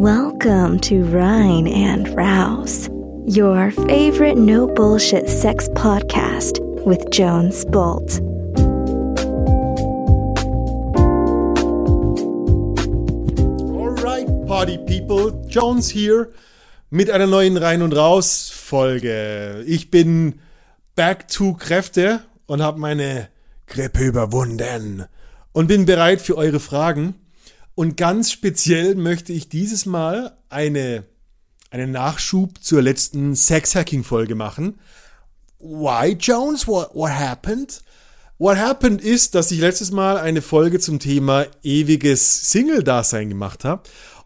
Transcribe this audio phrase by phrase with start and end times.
[0.00, 2.88] Welcome to Rhine and Rouse,
[3.26, 8.18] your favorite no bullshit sex podcast with Jones Bolt.
[13.76, 16.32] Alright, Party People, Jones hier
[16.88, 19.62] mit einer neuen Rein und Raus Folge.
[19.66, 20.40] Ich bin
[20.94, 23.28] back to Kräfte und habe meine
[23.66, 25.04] Grippe überwunden
[25.52, 27.19] und bin bereit für eure Fragen.
[27.80, 31.04] Und ganz speziell möchte ich dieses Mal eine,
[31.70, 34.78] einen Nachschub zur letzten Sex-Hacking-Folge machen.
[35.60, 36.68] Why, Jones?
[36.68, 37.80] What, what happened?
[38.36, 43.84] What happened ist, dass ich letztes Mal eine Folge zum Thema ewiges Single-Dasein gemacht habe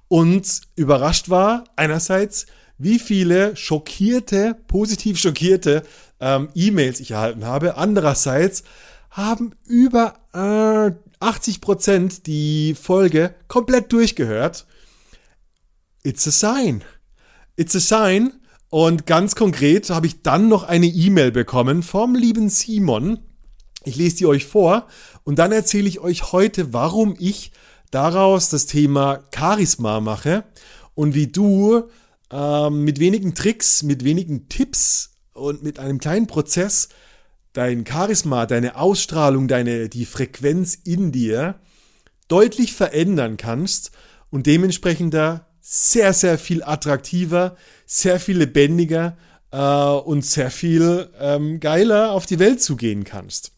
[0.08, 2.46] und überrascht war, einerseits,
[2.76, 5.84] wie viele schockierte, positiv schockierte
[6.18, 7.76] ähm, E-Mails ich erhalten habe.
[7.76, 8.64] Andererseits
[9.14, 14.66] haben über äh, 80 Prozent die Folge komplett durchgehört.
[16.02, 16.84] It's a sign.
[17.56, 18.32] It's a sign.
[18.70, 23.20] Und ganz konkret habe ich dann noch eine E-Mail bekommen vom lieben Simon.
[23.84, 24.88] Ich lese die euch vor
[25.22, 27.52] und dann erzähle ich euch heute, warum ich
[27.92, 30.42] daraus das Thema Charisma mache
[30.94, 31.84] und wie du
[32.32, 36.88] ähm, mit wenigen Tricks, mit wenigen Tipps und mit einem kleinen Prozess
[37.54, 41.54] dein Charisma, deine Ausstrahlung, deine, die Frequenz in dir
[42.28, 43.92] deutlich verändern kannst
[44.30, 49.16] und dementsprechend da sehr, sehr viel attraktiver, sehr viel lebendiger
[49.50, 53.52] äh, und sehr viel ähm, geiler auf die Welt zugehen kannst.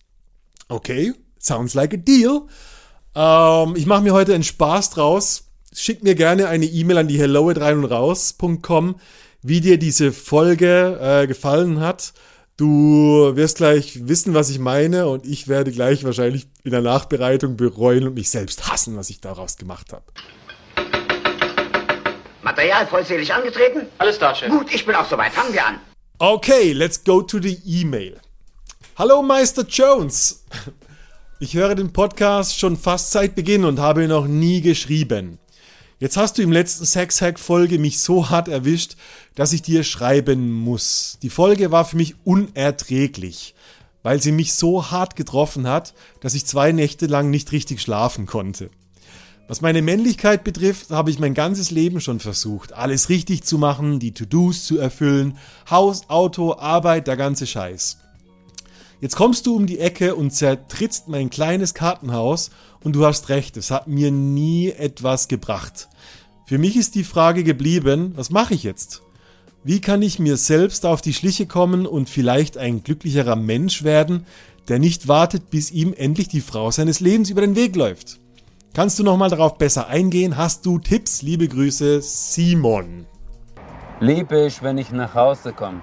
[0.69, 2.42] Okay, sounds like a deal.
[3.14, 5.44] Ähm, ich mache mir heute einen Spaß draus.
[5.72, 8.97] Schick mir gerne eine E-Mail an die hello at rein und raus.com,
[9.42, 12.12] wie dir diese Folge äh, gefallen hat
[12.58, 17.58] Du wirst gleich wissen, was ich meine und ich werde gleich wahrscheinlich in der Nachbereitung
[17.58, 20.04] bereuen und mich selbst hassen, was ich daraus gemacht habe.
[22.42, 23.88] Material vollzählig angetreten?
[23.98, 24.48] Alles da, Chef.
[24.48, 25.32] Gut, ich bin auch soweit.
[25.32, 25.80] Fangen wir an.
[26.18, 28.18] Okay, let's go to the email.
[28.97, 30.42] Hallo Meister Jones.
[31.38, 35.38] Ich höre den Podcast schon fast seit Beginn und habe noch nie geschrieben.
[35.98, 38.96] Jetzt hast du im letzten Sex-Hack-Folge mich so hart erwischt,
[39.34, 41.16] dass ich dir schreiben muss.
[41.22, 43.54] Die Folge war für mich unerträglich,
[44.02, 48.26] weil sie mich so hart getroffen hat, dass ich zwei Nächte lang nicht richtig schlafen
[48.26, 48.68] konnte.
[49.48, 53.98] Was meine Männlichkeit betrifft, habe ich mein ganzes Leben schon versucht, alles richtig zu machen,
[53.98, 55.38] die To-Dos zu erfüllen,
[55.70, 57.96] Haus, Auto, Arbeit, der ganze Scheiß.
[59.00, 62.50] Jetzt kommst du um die Ecke und zertrittst mein kleines Kartenhaus
[62.86, 65.88] und du hast recht, es hat mir nie etwas gebracht.
[66.44, 69.02] Für mich ist die Frage geblieben, was mache ich jetzt?
[69.64, 74.25] Wie kann ich mir selbst auf die Schliche kommen und vielleicht ein glücklicherer Mensch werden,
[74.69, 78.20] der nicht wartet, bis ihm endlich die Frau seines Lebens über den Weg läuft?
[78.72, 80.36] Kannst du nochmal darauf besser eingehen?
[80.36, 81.22] Hast du Tipps?
[81.22, 83.04] Liebe Grüße, Simon.
[83.98, 85.80] Liebe ich, wenn ich nach Hause komme.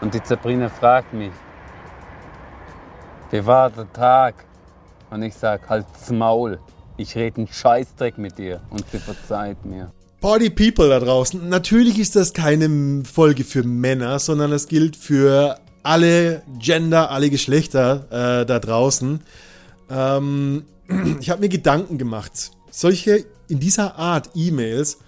[0.00, 1.32] Und die Sabrina fragt mich,
[3.32, 4.45] wie war der Tag?
[5.16, 6.58] Und ich sag, halt's Maul.
[6.98, 9.90] Ich rede einen Scheißdreck mit dir und sie verzeiht mir.
[10.20, 11.48] Party People da draußen.
[11.48, 18.42] Natürlich ist das keine Folge für Männer, sondern es gilt für alle Gender, alle Geschlechter
[18.42, 19.22] äh, da draußen.
[19.88, 20.66] Ähm,
[21.18, 22.50] ich habe mir Gedanken gemacht.
[22.70, 24.98] Solche in dieser Art E-Mails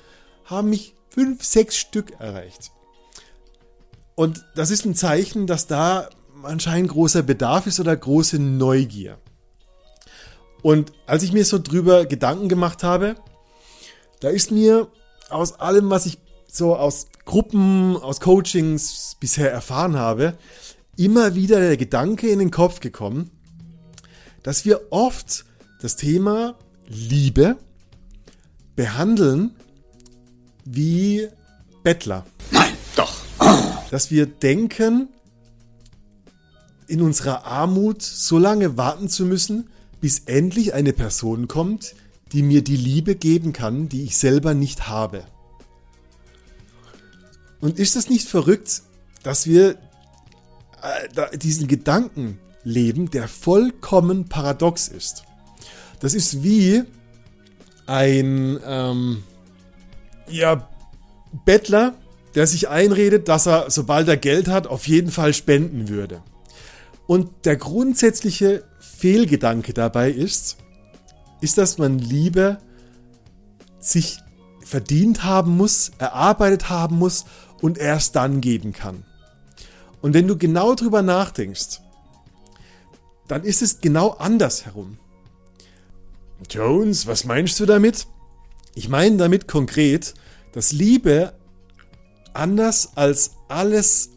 [0.47, 2.71] haben mich fünf, sechs Stück erreicht.
[4.15, 6.09] Und das ist ein Zeichen, dass da
[6.45, 9.19] anscheinend großer Bedarf ist oder große Neugier.
[10.63, 13.17] Und als ich mir so drüber Gedanken gemacht habe,
[14.21, 14.89] da ist mir
[15.31, 16.19] aus allem, was ich
[16.51, 20.37] so aus Gruppen, aus Coachings bisher erfahren habe,
[20.97, 23.31] immer wieder der Gedanke in den Kopf gekommen,
[24.43, 25.45] dass wir oft
[25.81, 26.57] das Thema
[26.89, 27.57] Liebe
[28.75, 29.55] behandeln
[30.65, 31.29] wie
[31.83, 32.27] Bettler.
[32.51, 33.15] Nein, doch.
[33.91, 35.09] Dass wir denken,
[36.89, 39.69] in unserer Armut so lange warten zu müssen,
[40.01, 41.95] bis endlich eine Person kommt,
[42.33, 45.25] die mir die Liebe geben kann, die ich selber nicht habe.
[47.61, 48.83] Und ist es nicht verrückt,
[49.23, 49.77] dass wir
[50.83, 55.25] äh, diesen Gedanken leben, der vollkommen paradox ist?
[56.01, 56.85] Das ist wie
[57.87, 59.25] ein ähm,
[60.29, 60.69] ja,
[61.45, 61.95] Bettler,
[62.35, 66.23] der sich einredet, dass er, sobald er Geld hat, auf jeden Fall spenden würde.
[67.07, 68.65] Und der grundsätzliche
[68.99, 70.57] Fehlgedanke dabei ist,
[71.41, 72.59] ist, dass man Liebe
[73.79, 74.19] sich
[74.65, 77.25] verdient haben muss, erarbeitet haben muss
[77.63, 79.05] und erst dann geben kann.
[80.03, 81.81] Und wenn du genau drüber nachdenkst,
[83.29, 84.99] dann ist es genau andersherum.
[86.51, 88.09] Jones, was meinst du damit?
[88.75, 90.15] Ich meine damit konkret,
[90.53, 91.35] dass Liebe
[92.33, 94.11] anders als alles,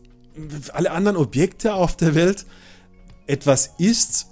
[0.73, 2.47] alle anderen Objekte auf der Welt
[3.27, 4.30] etwas ist,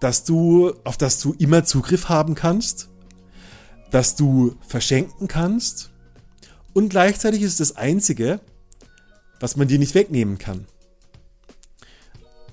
[0.00, 2.88] dass du, auf das du immer Zugriff haben kannst,
[3.90, 5.90] dass du verschenken kannst
[6.72, 8.40] und gleichzeitig ist es das Einzige,
[9.38, 10.66] was man dir nicht wegnehmen kann,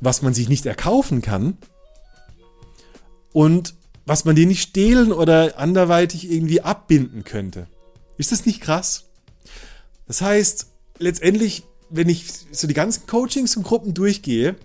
[0.02, 1.58] was man sich nicht erkaufen kann
[3.34, 7.68] und was man dir nicht stehlen oder anderweitig irgendwie abbinden könnte.
[8.18, 9.06] Ist das nicht krass?
[10.08, 10.68] Das heißt,
[10.98, 14.56] letztendlich, wenn ich so die ganzen Coachings und Gruppen durchgehe,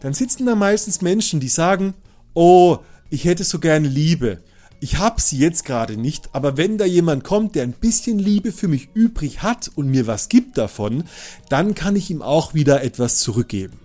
[0.00, 1.94] dann sitzen da meistens Menschen, die sagen,
[2.34, 2.78] oh,
[3.10, 4.42] ich hätte so gern Liebe.
[4.80, 8.52] Ich habe sie jetzt gerade nicht, aber wenn da jemand kommt, der ein bisschen Liebe
[8.52, 11.04] für mich übrig hat und mir was gibt davon,
[11.48, 13.80] dann kann ich ihm auch wieder etwas zurückgeben.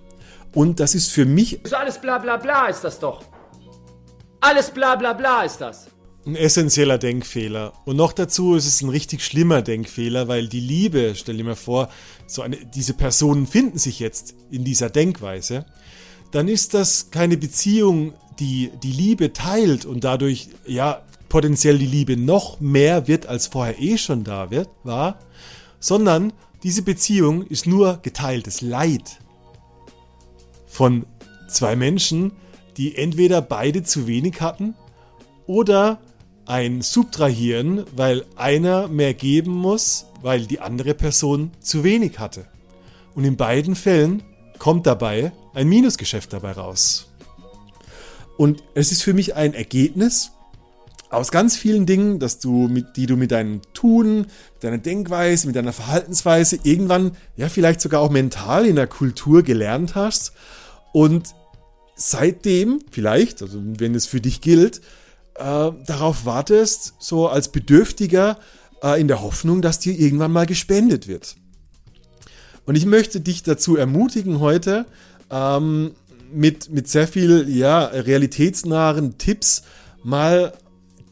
[0.54, 3.24] Und das ist für mich So alles bla bla bla ist das doch.
[4.42, 5.88] Alles bla bla bla ist das.
[6.26, 7.74] ein essentieller Denkfehler.
[7.86, 11.56] Und noch dazu ist es ein richtig schlimmer Denkfehler, weil die Liebe, stell dir mal
[11.56, 11.90] vor,
[12.28, 15.66] so eine, diese Personen finden sich jetzt in dieser Denkweise,
[16.32, 22.18] dann ist das keine Beziehung, die die Liebe teilt und dadurch ja potenziell die Liebe
[22.18, 25.20] noch mehr wird, als vorher eh schon da wird, war,
[25.80, 26.34] sondern
[26.64, 29.20] diese Beziehung ist nur geteiltes Leid
[30.68, 31.06] von
[31.48, 32.32] zwei Menschen,
[32.78, 34.76] die entweder beide zu wenig hatten
[35.46, 36.00] oder
[36.46, 42.46] ein Subtrahieren, weil einer mehr geben muss, weil die andere Person zu wenig hatte.
[43.16, 44.24] Und in beiden Fällen
[44.58, 47.08] kommt dabei ein Minusgeschäft dabei raus.
[48.38, 50.32] Und es ist für mich ein Ergebnis
[51.10, 55.48] aus ganz vielen Dingen, dass du mit, die du mit deinem Tun, mit deiner Denkweise,
[55.48, 60.32] mit deiner Verhaltensweise irgendwann, ja, vielleicht sogar auch mental in der Kultur gelernt hast.
[60.94, 61.36] Und
[61.96, 64.78] seitdem, vielleicht, also wenn es für dich gilt,
[65.36, 68.40] äh, darauf wartest, so als Bedürftiger,
[68.82, 71.36] äh, in der Hoffnung, dass dir irgendwann mal gespendet wird.
[72.66, 74.86] Und ich möchte dich dazu ermutigen heute,
[75.30, 75.92] ähm,
[76.32, 79.64] mit, mit sehr viel ja, realitätsnahen Tipps
[80.04, 80.54] mal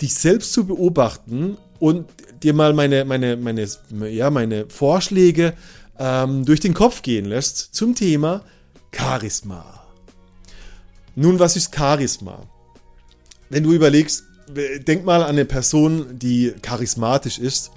[0.02, 2.08] dich selbst zu beobachten und
[2.44, 3.68] dir mal meine, meine, meine,
[4.10, 5.54] ja, meine Vorschläge
[6.00, 8.44] ähm, durch den Kopf gehen lässt zum Thema
[8.96, 9.84] Charisma.
[11.16, 12.44] Nun, was ist Charisma?
[13.50, 14.24] Wenn du überlegst,
[14.88, 17.72] denk mal an eine Person, die charismatisch ist,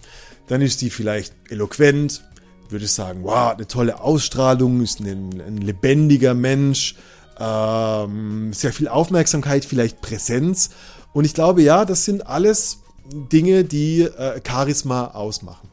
[0.46, 2.22] dann ist die vielleicht eloquent,
[2.72, 6.96] würde sagen, wow, eine tolle Ausstrahlung, ist ein, ein lebendiger Mensch,
[7.38, 10.70] ähm, sehr viel Aufmerksamkeit, vielleicht Präsenz.
[11.12, 12.78] Und ich glaube, ja, das sind alles
[13.12, 15.68] Dinge, die äh, Charisma ausmachen.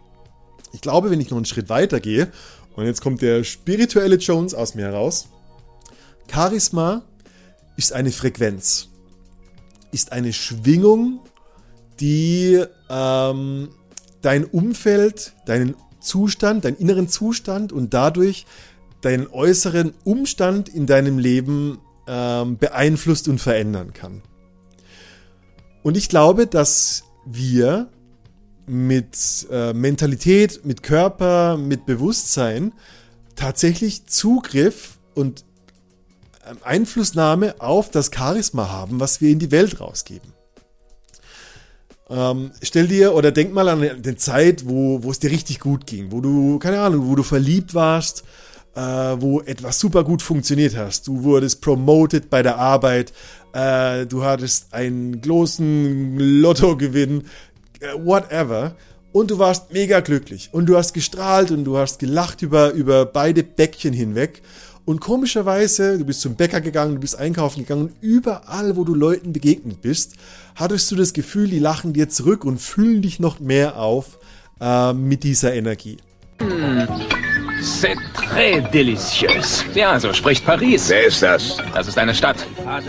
[0.73, 2.31] Ich glaube, wenn ich noch einen Schritt weiter gehe,
[2.75, 5.27] und jetzt kommt der spirituelle Jones aus mir heraus,
[6.31, 7.01] Charisma
[7.75, 8.89] ist eine Frequenz,
[9.91, 11.19] ist eine Schwingung,
[11.99, 13.69] die ähm,
[14.21, 18.45] dein Umfeld, deinen Zustand, deinen inneren Zustand und dadurch
[19.01, 24.21] deinen äußeren Umstand in deinem Leben ähm, beeinflusst und verändern kann.
[25.83, 27.89] Und ich glaube, dass wir
[28.65, 32.73] mit äh, Mentalität, mit Körper, mit Bewusstsein
[33.35, 35.45] tatsächlich Zugriff und
[36.49, 40.33] ähm, Einflussnahme auf das Charisma haben, was wir in die Welt rausgeben.
[42.09, 45.85] Ähm, stell dir oder denk mal an eine Zeit, wo, wo es dir richtig gut
[45.85, 48.23] ging, wo du, keine Ahnung, wo du verliebt warst,
[48.75, 51.07] äh, wo etwas super gut funktioniert hast.
[51.07, 53.11] Du wurdest promoted bei der Arbeit,
[53.53, 57.23] äh, du hattest einen großen Lottogewinn,
[57.79, 58.75] äh, whatever.
[59.13, 63.05] Und du warst mega glücklich und du hast gestrahlt und du hast gelacht über, über
[63.05, 64.43] beide Bäckchen hinweg.
[64.85, 69.33] Und komischerweise, du bist zum Bäcker gegangen, du bist einkaufen gegangen überall, wo du Leuten
[69.33, 70.13] begegnet bist,
[70.57, 74.19] hattest du das Gefühl, die lachen dir zurück und füllen dich noch mehr auf
[74.59, 75.97] äh, mit dieser Energie.
[77.61, 79.63] C'est très délicieux.
[79.73, 80.89] Ja, so spricht Paris.
[80.89, 81.57] Wer ist das?
[81.73, 82.45] Das ist eine Stadt.
[82.67, 82.81] Ach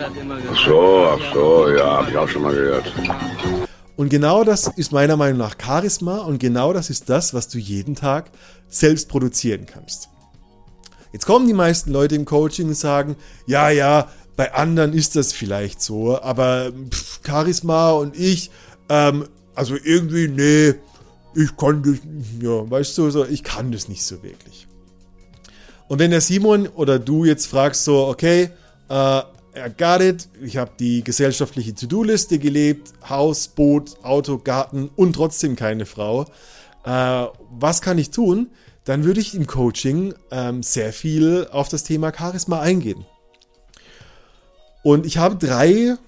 [0.66, 2.92] so, ach so, ja, habe ich auch schon mal gehört.
[3.96, 7.58] Und genau das ist meiner Meinung nach Charisma und genau das ist das, was du
[7.58, 8.30] jeden Tag
[8.68, 10.08] selbst produzieren kannst.
[11.12, 14.08] Jetzt kommen die meisten Leute im Coaching und sagen, ja, ja,
[14.38, 18.52] bei anderen ist das vielleicht so, aber pff, Charisma und ich,
[18.88, 19.26] ähm,
[19.56, 20.74] also irgendwie, nee,
[21.34, 21.96] ich kann das,
[22.40, 24.68] ja, weißt du, so, ich kann das nicht so wirklich.
[25.88, 28.50] Und wenn der Simon oder du jetzt fragst so, okay,
[28.88, 35.14] äh, I got it, ich habe die gesellschaftliche To-Do-Liste gelebt, Haus, Boot, Auto, Garten und
[35.14, 36.26] trotzdem keine Frau,
[36.84, 38.50] äh, was kann ich tun?
[38.84, 43.04] Dann würde ich im Coaching ähm, sehr viel auf das Thema Charisma eingehen.
[44.88, 45.98] Und ich habe drei,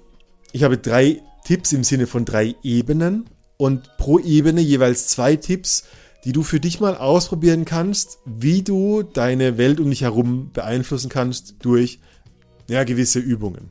[0.52, 3.26] ich habe drei Tipps im Sinne von drei Ebenen
[3.58, 5.84] und pro Ebene jeweils zwei Tipps,
[6.24, 11.10] die du für dich mal ausprobieren kannst, wie du deine Welt um dich herum beeinflussen
[11.10, 12.00] kannst durch
[12.70, 13.68] ja, gewisse Übungen.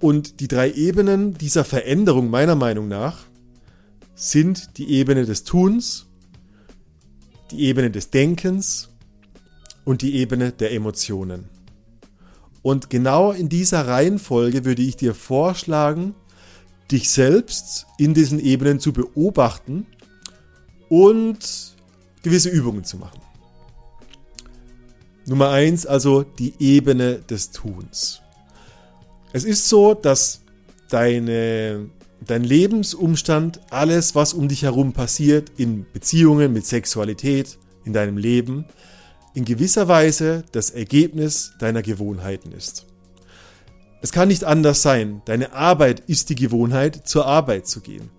[0.00, 3.26] Und die drei Ebenen dieser Veränderung meiner Meinung nach
[4.16, 6.06] sind die Ebene des Tuns,
[7.52, 8.88] die Ebene des Denkens
[9.84, 11.51] und die Ebene der Emotionen.
[12.62, 16.14] Und genau in dieser Reihenfolge würde ich dir vorschlagen,
[16.90, 19.86] dich selbst in diesen Ebenen zu beobachten
[20.88, 21.74] und
[22.22, 23.20] gewisse Übungen zu machen.
[25.26, 28.20] Nummer eins, also die Ebene des Tuns.
[29.32, 30.42] Es ist so, dass
[30.90, 31.88] deine,
[32.20, 38.66] dein Lebensumstand, alles, was um dich herum passiert, in Beziehungen, mit Sexualität, in deinem Leben,
[39.34, 42.86] in gewisser Weise das Ergebnis deiner Gewohnheiten ist.
[44.02, 45.22] Es kann nicht anders sein.
[45.24, 48.10] Deine Arbeit ist die Gewohnheit, zur Arbeit zu gehen.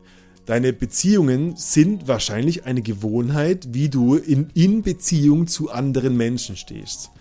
[0.45, 7.11] Deine Beziehungen sind wahrscheinlich eine Gewohnheit, wie du in, in Beziehung zu anderen Menschen stehst.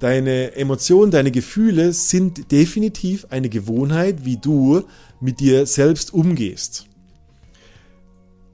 [0.00, 4.84] Deine Emotionen, deine Gefühle sind definitiv eine Gewohnheit, wie du
[5.20, 6.86] mit dir selbst umgehst.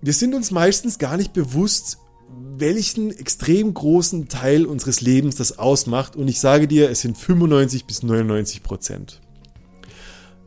[0.03, 1.99] Wir sind uns meistens gar nicht bewusst,
[2.29, 6.17] welchen extrem großen Teil unseres Lebens das ausmacht.
[6.17, 9.21] Und ich sage dir, es sind 95 bis 99 Prozent.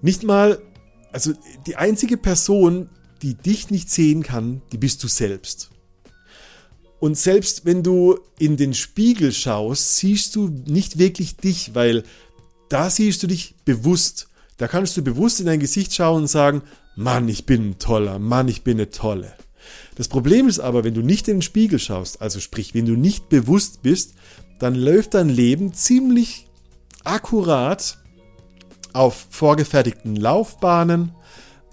[0.01, 0.61] Nicht mal,
[1.11, 1.33] also
[1.67, 2.89] die einzige Person,
[3.21, 5.69] die dich nicht sehen kann, die bist du selbst.
[6.99, 12.03] Und selbst wenn du in den Spiegel schaust, siehst du nicht wirklich dich, weil
[12.67, 14.27] da siehst du dich bewusst.
[14.57, 16.61] Da kannst du bewusst in dein Gesicht schauen und sagen,
[16.95, 19.33] Mann, ich bin ein toller, Mann, ich bin eine tolle.
[19.99, 22.93] Das Problem ist aber, wenn du nicht in den Spiegel schaust, also sprich, wenn du
[22.93, 24.13] nicht bewusst bist,
[24.57, 26.47] dann läuft dein Leben ziemlich
[27.03, 27.97] akkurat
[28.93, 31.11] auf vorgefertigten Laufbahnen,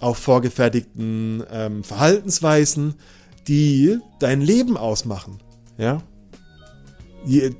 [0.01, 2.95] auf vorgefertigten ähm, Verhaltensweisen,
[3.47, 5.41] die dein Leben ausmachen.
[5.77, 6.03] Ja?
[7.25, 7.55] Die, äh,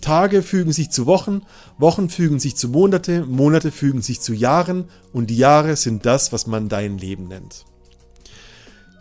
[0.00, 1.42] Tage fügen sich zu Wochen,
[1.78, 6.32] Wochen fügen sich zu Monate, Monate fügen sich zu Jahren und die Jahre sind das,
[6.32, 7.64] was man dein Leben nennt.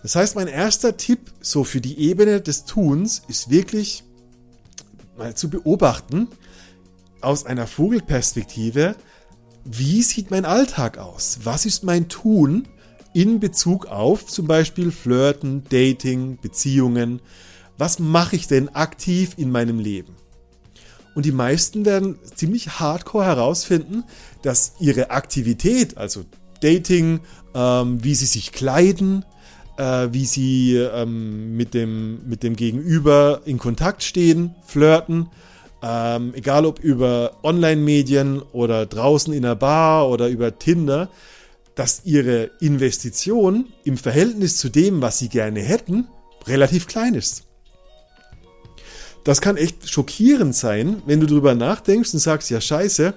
[0.03, 4.03] Das heißt, mein erster Tipp so für die Ebene des Tuns ist wirklich
[5.17, 6.27] mal zu beobachten
[7.21, 8.95] aus einer Vogelperspektive,
[9.63, 11.39] wie sieht mein Alltag aus?
[11.43, 12.67] Was ist mein Tun
[13.13, 17.21] in Bezug auf zum Beispiel Flirten, Dating, Beziehungen?
[17.77, 20.17] Was mache ich denn aktiv in meinem Leben?
[21.15, 24.03] Und die meisten werden ziemlich hardcore herausfinden,
[24.41, 26.25] dass ihre Aktivität, also
[26.59, 27.21] Dating,
[27.53, 29.23] ähm, wie sie sich kleiden,
[29.77, 35.29] äh, wie sie ähm, mit, dem, mit dem Gegenüber in Kontakt stehen, flirten,
[35.81, 41.09] ähm, egal ob über Online-Medien oder draußen in der Bar oder über Tinder,
[41.75, 46.07] dass ihre Investition im Verhältnis zu dem, was sie gerne hätten,
[46.45, 47.43] relativ klein ist.
[49.23, 53.13] Das kann echt schockierend sein, wenn du drüber nachdenkst und sagst, ja scheiße,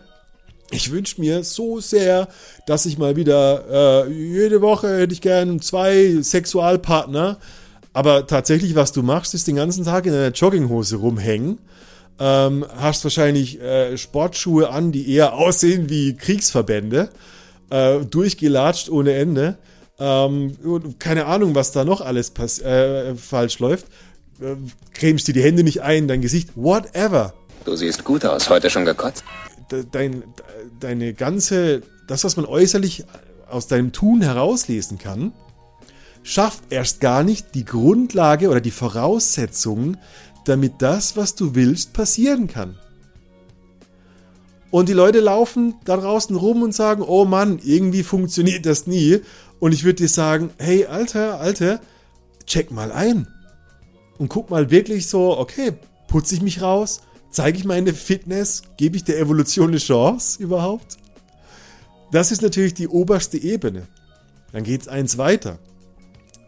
[0.70, 2.28] ich wünsche mir so sehr,
[2.66, 7.38] dass ich mal wieder, äh, jede Woche hätte ich gern zwei Sexualpartner,
[7.92, 11.58] aber tatsächlich, was du machst, ist den ganzen Tag in einer Jogginghose rumhängen
[12.18, 17.10] ähm, hast wahrscheinlich äh, Sportschuhe an, die eher aussehen wie Kriegsverbände,
[17.70, 19.58] äh, durchgelatscht ohne Ende.
[19.98, 20.56] Ähm,
[20.98, 23.86] keine Ahnung, was da noch alles äh, falsch läuft.
[24.40, 24.56] Äh,
[24.94, 27.34] cremst dir die Hände nicht ein, dein Gesicht, whatever.
[27.64, 29.24] Du siehst gut aus, heute schon gekotzt.
[29.90, 30.22] Dein,
[30.78, 33.04] deine ganze, das, was man äußerlich
[33.48, 35.32] aus deinem Tun herauslesen kann,
[36.22, 39.98] schafft erst gar nicht die Grundlage oder die Voraussetzungen,
[40.44, 42.76] damit das, was du willst, passieren kann.
[44.70, 49.20] Und die Leute laufen da draußen rum und sagen, oh Mann, irgendwie funktioniert das nie.
[49.58, 51.80] Und ich würde dir sagen, hey, Alter, Alter,
[52.44, 53.28] check mal ein.
[54.18, 55.72] Und guck mal wirklich so, okay,
[56.08, 57.00] putze ich mich raus?
[57.36, 58.62] Zeige ich meine Fitness?
[58.78, 60.96] Gebe ich der Evolution eine Chance überhaupt?
[62.10, 63.88] Das ist natürlich die oberste Ebene.
[64.52, 65.58] Dann geht es eins weiter.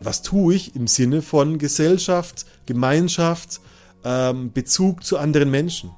[0.01, 3.61] Was tue ich im Sinne von Gesellschaft, Gemeinschaft,
[4.03, 5.91] ähm, Bezug zu anderen Menschen.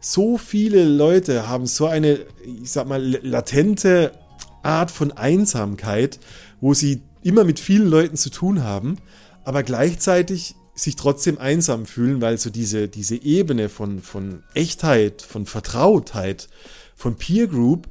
[0.00, 4.18] So viele Leute haben so eine, ich sag mal, latente
[4.64, 6.18] Art von Einsamkeit,
[6.60, 8.96] wo sie immer mit vielen Leuten zu tun haben,
[9.44, 15.44] aber gleichzeitig sich trotzdem einsam fühlen, weil so diese, diese Ebene von, von Echtheit, von
[15.44, 16.48] Vertrautheit,
[16.94, 17.88] von Peer Group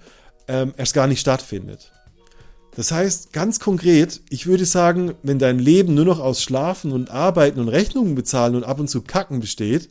[0.48, 1.92] ähm, erst gar nicht stattfindet.
[2.76, 7.10] Das heißt, ganz konkret, ich würde sagen, wenn dein Leben nur noch aus Schlafen und
[7.10, 9.90] Arbeiten und Rechnungen bezahlen und ab und zu Kacken besteht,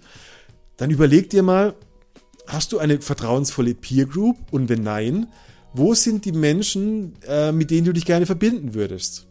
[0.77, 1.75] dann überleg dir mal,
[2.47, 4.37] hast du eine vertrauensvolle Peer Group?
[4.53, 5.27] Und wenn nein,
[5.75, 9.27] wo sind die Menschen, äh, mit denen du dich gerne verbinden würdest?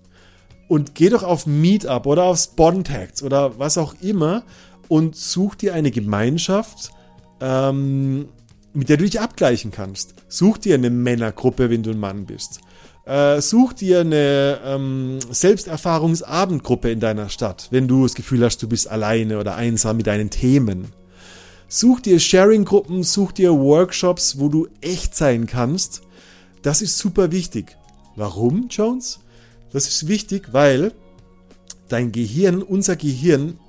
[0.67, 4.43] Und geh doch auf Meetup oder auf Spontax oder was auch immer
[4.87, 6.91] und such dir eine Gemeinschaft,
[7.39, 8.29] ähm,
[8.73, 10.15] mit der du dich abgleichen kannst.
[10.27, 12.61] Such dir eine Männergruppe, wenn du ein Mann bist.
[13.05, 18.67] Äh, such dir eine ähm, Selbsterfahrungsabendgruppe in deiner Stadt, wenn du das Gefühl hast, du
[18.67, 20.87] bist alleine oder einsam mit deinen Themen.
[21.67, 26.01] Such dir Sharing-Gruppen, such dir Workshops, wo du echt sein kannst.
[26.63, 27.77] Das ist super wichtig.
[28.15, 29.19] Warum, Jones?
[29.75, 30.93] Das ist wichtig, weil
[31.89, 33.59] dein Gehirn, unser Gehirn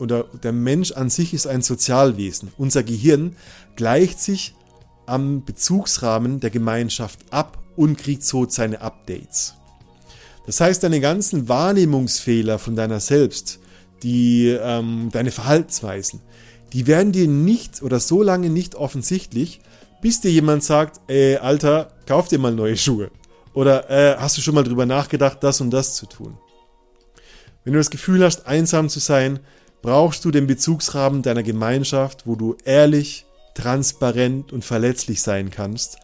[0.00, 2.50] oder der Mensch an sich ist ein Sozialwesen.
[2.58, 3.36] Unser Gehirn
[3.76, 4.56] gleicht sich
[5.06, 9.54] am Bezugsrahmen der Gemeinschaft ab und kriegt so seine Updates.
[10.44, 13.60] Das heißt, deine ganzen Wahrnehmungsfehler von deiner selbst,
[14.02, 16.20] die, ähm, deine Verhaltensweisen,
[16.72, 19.60] die werden dir nicht oder so lange nicht offensichtlich,
[20.02, 23.12] bis dir jemand sagt, ey, Alter, kauf dir mal neue Schuhe.
[23.58, 26.38] Oder äh, hast du schon mal drüber nachgedacht, das und das zu tun?
[27.64, 29.40] Wenn du das Gefühl hast, einsam zu sein,
[29.82, 35.96] brauchst du den Bezugsrahmen deiner Gemeinschaft, wo du ehrlich, transparent und verletzlich sein kannst.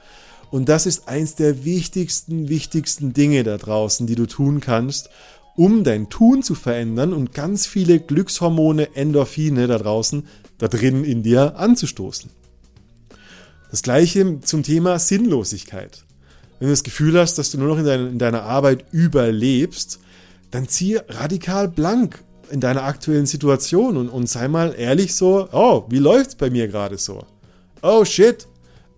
[0.51, 5.11] Und das ist eins der wichtigsten, wichtigsten Dinge da draußen, die du tun kannst,
[5.55, 10.27] um dein Tun zu verändern und ganz viele Glückshormone, Endorphine da draußen,
[10.59, 12.31] da drin in dir anzustoßen.
[13.71, 16.05] Das gleiche zum Thema Sinnlosigkeit.
[16.65, 20.01] Wenn du das Gefühl hast, dass du nur noch in, deiner, in deiner Arbeit überlebst,
[20.51, 25.85] dann zieh radikal blank in deiner aktuellen Situation und, und sei mal ehrlich so, oh,
[25.91, 27.27] wie läuft's bei mir gerade so?
[27.83, 28.49] Oh shit,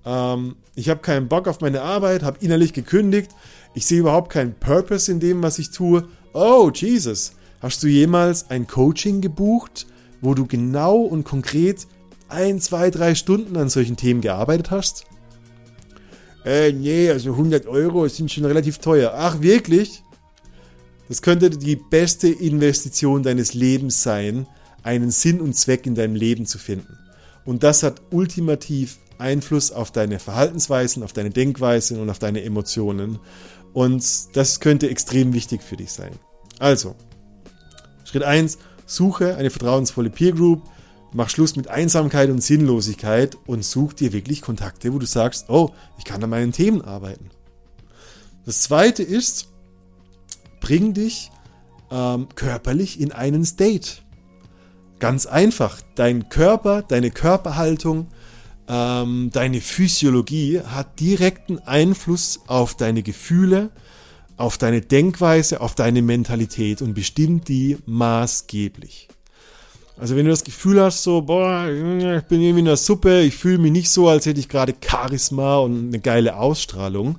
[0.05, 3.33] ähm, ich habe keinen Bock auf meine Arbeit, habe innerlich gekündigt,
[3.75, 6.07] ich sehe überhaupt keinen Purpose in dem, was ich tue.
[6.35, 9.89] Oh Jesus, hast du jemals ein Coaching gebucht,
[10.21, 11.89] wo du genau und konkret
[12.29, 15.05] ein, zwei, drei Stunden an solchen Themen gearbeitet hast?
[16.47, 19.13] Äh, nee, also 100 Euro sind schon relativ teuer.
[19.17, 20.05] Ach, wirklich?
[21.09, 24.47] Das könnte die beste Investition deines Lebens sein,
[24.85, 26.97] einen Sinn und Zweck in deinem Leben zu finden.
[27.45, 33.19] Und das hat ultimativ Einfluss auf deine Verhaltensweisen, auf deine Denkweise und auf deine Emotionen.
[33.73, 34.05] Und
[34.37, 36.13] das könnte extrem wichtig für dich sein.
[36.61, 36.95] Also,
[38.05, 40.63] Schritt 1, suche eine vertrauensvolle Peer Group,
[41.17, 45.71] mach Schluss mit Einsamkeit und Sinnlosigkeit und such dir wirklich Kontakte, wo du sagst, oh,
[45.99, 47.31] ich kann an meinen Themen arbeiten.
[48.45, 49.49] Das zweite ist,
[50.61, 51.31] bring dich
[51.91, 54.03] ähm, körperlich in einen State.
[54.99, 55.81] Ganz einfach.
[55.95, 58.09] Dein Körper, deine Körperhaltung,
[58.69, 63.71] ähm, deine Physiologie hat direkten Einfluss auf deine Gefühle,
[64.37, 69.09] auf deine Denkweise, auf deine Mentalität und bestimmt die maßgeblich.
[69.99, 73.37] Also wenn du das Gefühl hast, so, boah, ich bin irgendwie in der Suppe, ich
[73.37, 77.19] fühle mich nicht so, als hätte ich gerade Charisma und eine geile Ausstrahlung,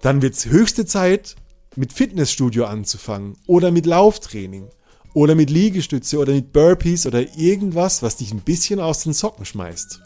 [0.00, 1.36] dann wird es höchste Zeit,
[1.76, 4.68] mit Fitnessstudio anzufangen oder mit Lauftraining
[5.14, 9.44] oder mit Liegestütze oder mit Burpees oder irgendwas, was dich ein bisschen aus den Socken
[9.44, 10.00] schmeißt.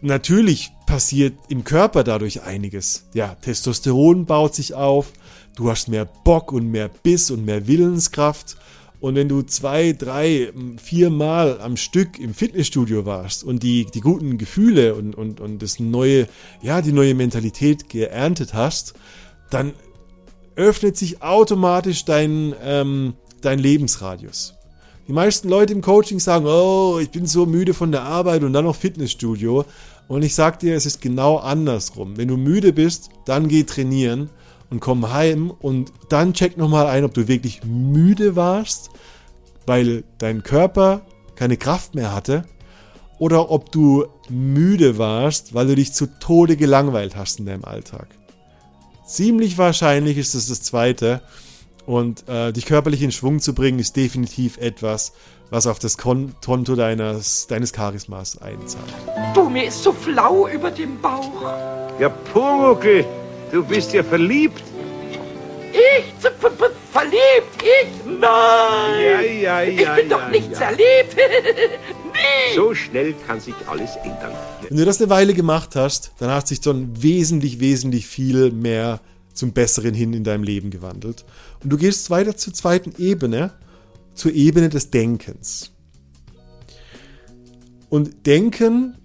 [0.00, 3.04] Natürlich passiert im Körper dadurch einiges.
[3.14, 5.12] Ja, Testosteron baut sich auf,
[5.54, 8.56] du hast mehr Bock und mehr Biss und mehr Willenskraft.
[9.02, 14.00] Und wenn du zwei, drei, vier Mal am Stück im Fitnessstudio warst und die, die
[14.00, 16.28] guten Gefühle und, und, und das neue,
[16.62, 18.94] ja, die neue Mentalität geerntet hast,
[19.50, 19.72] dann
[20.54, 24.54] öffnet sich automatisch dein, ähm, dein Lebensradius.
[25.08, 28.52] Die meisten Leute im Coaching sagen, oh, ich bin so müde von der Arbeit und
[28.52, 29.64] dann noch Fitnessstudio.
[30.06, 32.16] Und ich sag dir, es ist genau andersrum.
[32.16, 34.30] Wenn du müde bist, dann geh trainieren
[34.72, 38.90] und komm heim und dann check nochmal ein, ob du wirklich müde warst,
[39.66, 41.02] weil dein Körper
[41.36, 42.44] keine Kraft mehr hatte
[43.18, 48.08] oder ob du müde warst, weil du dich zu Tode gelangweilt hast in deinem Alltag.
[49.06, 51.20] Ziemlich wahrscheinlich ist es das zweite.
[51.84, 55.12] Und äh, dich körperlich in Schwung zu bringen, ist definitiv etwas,
[55.50, 58.84] was auf das Konto deines, deines Charismas einzahlt.
[59.34, 61.42] Du, mir ist so flau über dem Bauch.
[61.98, 63.04] Ja, Pumuckel,
[63.52, 64.62] du bist ja verliebt.
[65.72, 66.12] Ich
[66.92, 67.62] verliebt?
[67.62, 68.04] Ich?
[68.06, 68.20] Nein!
[68.20, 69.62] Ja, ja, ja.
[69.62, 70.58] Ich bin ja, doch nicht ja.
[70.58, 71.16] verliebt.
[72.12, 72.54] nee!
[72.54, 74.32] So schnell kann sich alles ändern.
[74.68, 79.00] Wenn du das eine Weile gemacht hast, dann hat sich dann wesentlich, wesentlich viel mehr
[79.32, 81.24] zum Besseren hin in deinem Leben gewandelt.
[81.62, 83.52] Und du gehst weiter zur zweiten Ebene,
[84.14, 85.72] zur Ebene des Denkens.
[87.88, 88.98] Und Denken,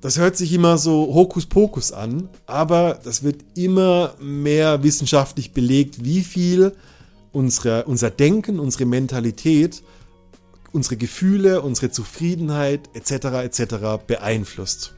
[0.00, 6.22] das hört sich immer so Hokuspokus an, aber das wird immer mehr wissenschaftlich belegt, wie
[6.22, 6.72] viel
[7.32, 9.82] unsere, unser Denken, unsere Mentalität,
[10.72, 13.10] unsere Gefühle, unsere Zufriedenheit etc.
[13.44, 13.74] etc.
[14.06, 14.94] beeinflusst.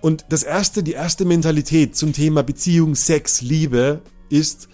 [0.00, 4.68] Und das erste, die erste Mentalität zum Thema Beziehung, Sex, Liebe ist,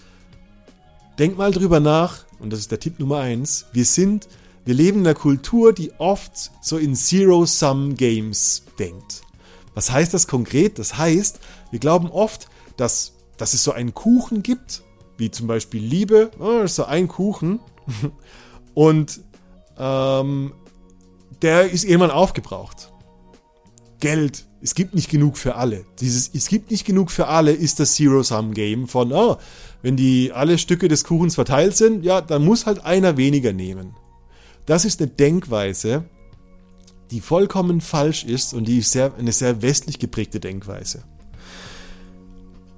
[1.19, 4.27] denk mal drüber nach, und das ist der Tipp Nummer eins, wir sind,
[4.65, 9.21] wir leben in einer Kultur, die oft so in Zero-Sum-Games denkt.
[9.73, 10.77] Was heißt das konkret?
[10.77, 11.39] Das heißt,
[11.71, 14.83] wir glauben oft, dass, dass es so einen Kuchen gibt,
[15.17, 17.59] wie zum Beispiel Liebe, oh, so ein Kuchen,
[18.73, 19.21] und
[19.77, 20.53] ähm,
[21.41, 22.91] der ist irgendwann aufgebraucht.
[23.99, 25.85] Geld, es gibt nicht genug für alle.
[25.99, 29.37] Dieses Es gibt nicht genug für alle ist das Zero-Sum-Game von, oh,
[29.81, 33.95] wenn die alle Stücke des Kuchens verteilt sind, ja, dann muss halt einer weniger nehmen.
[34.71, 36.05] Das ist eine Denkweise,
[37.11, 41.03] die vollkommen falsch ist und die ist sehr, eine sehr westlich geprägte Denkweise.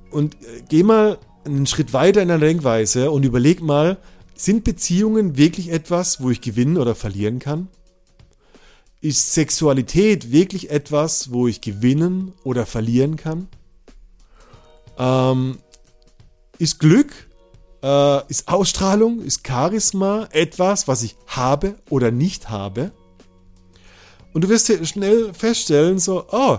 [0.09, 3.99] Und äh, geh mal einen Schritt weiter in der Denkweise und überleg mal,
[4.33, 7.67] sind Beziehungen wirklich etwas, wo ich gewinnen oder verlieren kann?
[8.99, 13.49] Ist Sexualität wirklich etwas, wo ich gewinnen oder verlieren kann?
[14.97, 15.59] Ähm,
[16.57, 17.27] ist Glück,
[17.83, 22.91] äh, ist Ausstrahlung, ist Charisma etwas, was ich habe oder nicht habe?
[24.33, 26.57] Und du wirst schnell feststellen, so, oh,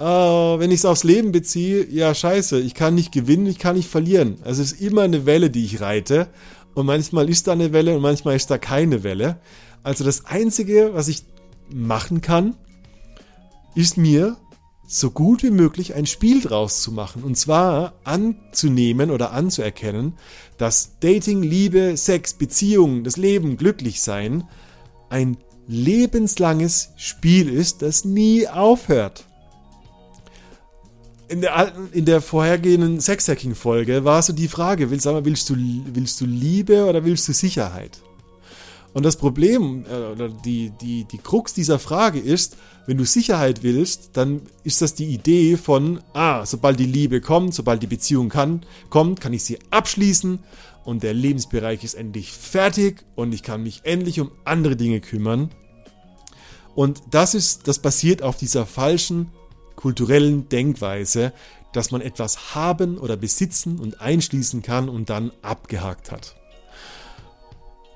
[0.00, 3.76] äh, wenn ich es aufs Leben beziehe, ja, scheiße, ich kann nicht gewinnen, ich kann
[3.76, 4.38] nicht verlieren.
[4.42, 6.28] Also es ist immer eine Welle, die ich reite.
[6.74, 9.40] Und manchmal ist da eine Welle und manchmal ist da keine Welle.
[9.82, 11.24] Also das Einzige, was ich
[11.72, 12.54] machen kann,
[13.74, 14.36] ist mir
[14.90, 17.22] so gut wie möglich ein Spiel draus zu machen.
[17.22, 20.14] Und zwar anzunehmen oder anzuerkennen,
[20.56, 24.44] dass Dating, Liebe, Sex, Beziehung, das Leben, glücklich sein
[25.10, 29.26] ein lebenslanges Spiel ist, das nie aufhört.
[31.28, 35.56] In der, in der vorhergehenden Sexhacking-Folge war so die Frage, willst, mal, willst, du,
[35.92, 38.00] willst du Liebe oder willst du Sicherheit?
[38.98, 43.62] Und das Problem äh, oder die, die, die Krux dieser Frage ist, wenn du Sicherheit
[43.62, 48.28] willst, dann ist das die Idee von, ah, sobald die Liebe kommt, sobald die Beziehung
[48.28, 50.40] kann, kommt, kann ich sie abschließen
[50.84, 55.50] und der Lebensbereich ist endlich fertig und ich kann mich endlich um andere Dinge kümmern.
[56.74, 59.30] Und das ist, das basiert auf dieser falschen
[59.76, 61.32] kulturellen Denkweise,
[61.72, 66.37] dass man etwas haben oder besitzen und einschließen kann und dann abgehakt hat.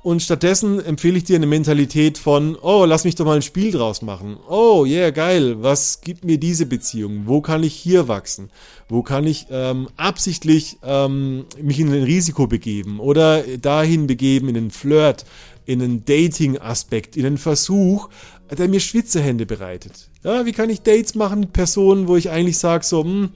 [0.03, 3.71] Und stattdessen empfehle ich dir eine Mentalität von, oh, lass mich doch mal ein Spiel
[3.71, 4.37] draus machen.
[4.49, 5.63] Oh, yeah, geil.
[5.63, 7.23] Was gibt mir diese Beziehung?
[7.27, 8.51] Wo kann ich hier wachsen?
[8.89, 14.57] Wo kann ich ähm, absichtlich ähm, mich in ein Risiko begeben oder dahin begeben in
[14.57, 15.25] einen Flirt,
[15.67, 18.09] in einen Dating-Aspekt, in einen Versuch,
[18.51, 20.11] der mir Schwitzehände bereitet.
[20.25, 23.31] Ja, wie kann ich Dates machen mit Personen, wo ich eigentlich sage so, hm,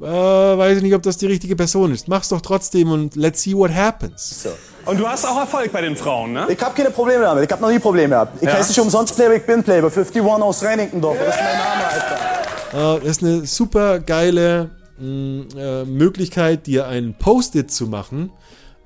[0.00, 2.08] äh, weiß ich nicht, ob das die richtige Person ist.
[2.08, 4.42] Mach's doch trotzdem und let's see what happens.
[4.42, 4.50] So.
[4.86, 6.46] Und du hast auch Erfolg bei den Frauen, ne?
[6.48, 7.44] Ich habe keine Probleme damit.
[7.44, 8.42] Ich habe noch nie Probleme gehabt.
[8.42, 8.54] Ich ja.
[8.54, 9.90] heiße nicht umsonst Playboy, ich bin Playboy.
[9.90, 11.16] 51 aus Reinickendorf.
[11.16, 11.26] Yeah.
[11.26, 12.96] Das ist mein Name, Alter.
[12.96, 18.30] Äh, das ist eine super geile mh, mm, äh, Möglichkeit, dir ein Post-it zu machen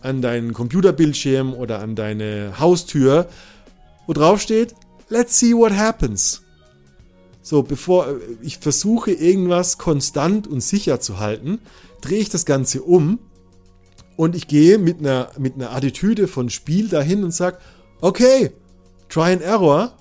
[0.00, 3.28] an deinen Computerbildschirm oder an deine Haustür,
[4.06, 4.74] wo drauf steht,
[5.08, 6.41] let's see what happens.
[7.42, 11.58] So, bevor äh, ich versuche, irgendwas konstant und sicher zu halten,
[12.00, 13.18] drehe ich das Ganze um
[14.16, 17.58] und ich gehe mit einer, mit einer Attitüde von Spiel dahin und sage,
[18.00, 18.52] okay,
[19.08, 19.92] try and error,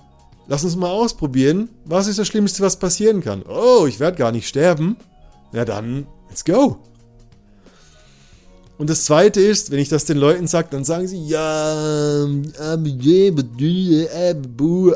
[0.46, 3.42] lass uns mal ausprobieren, was ist das Schlimmste, was passieren kann?
[3.42, 4.96] Oh, ich werde gar nicht sterben.
[5.52, 6.78] Ja dann, let's go.
[8.82, 12.26] Und das zweite ist, wenn ich das den Leuten sage, dann sagen sie, ja,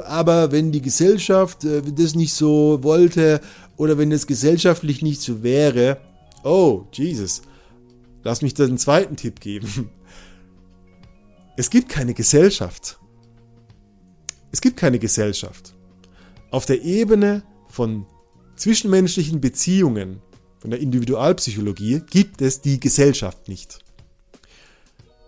[0.04, 3.40] aber wenn die Gesellschaft äh, das nicht so wollte
[3.76, 5.98] oder wenn es gesellschaftlich nicht so wäre,
[6.42, 7.42] oh, Jesus,
[8.24, 9.88] lass mich den zweiten Tipp geben.
[11.56, 12.98] Es gibt keine Gesellschaft.
[14.50, 15.76] Es gibt keine Gesellschaft.
[16.50, 18.04] Auf der Ebene von
[18.56, 20.22] zwischenmenschlichen Beziehungen
[20.58, 23.78] von der Individualpsychologie gibt es die Gesellschaft nicht.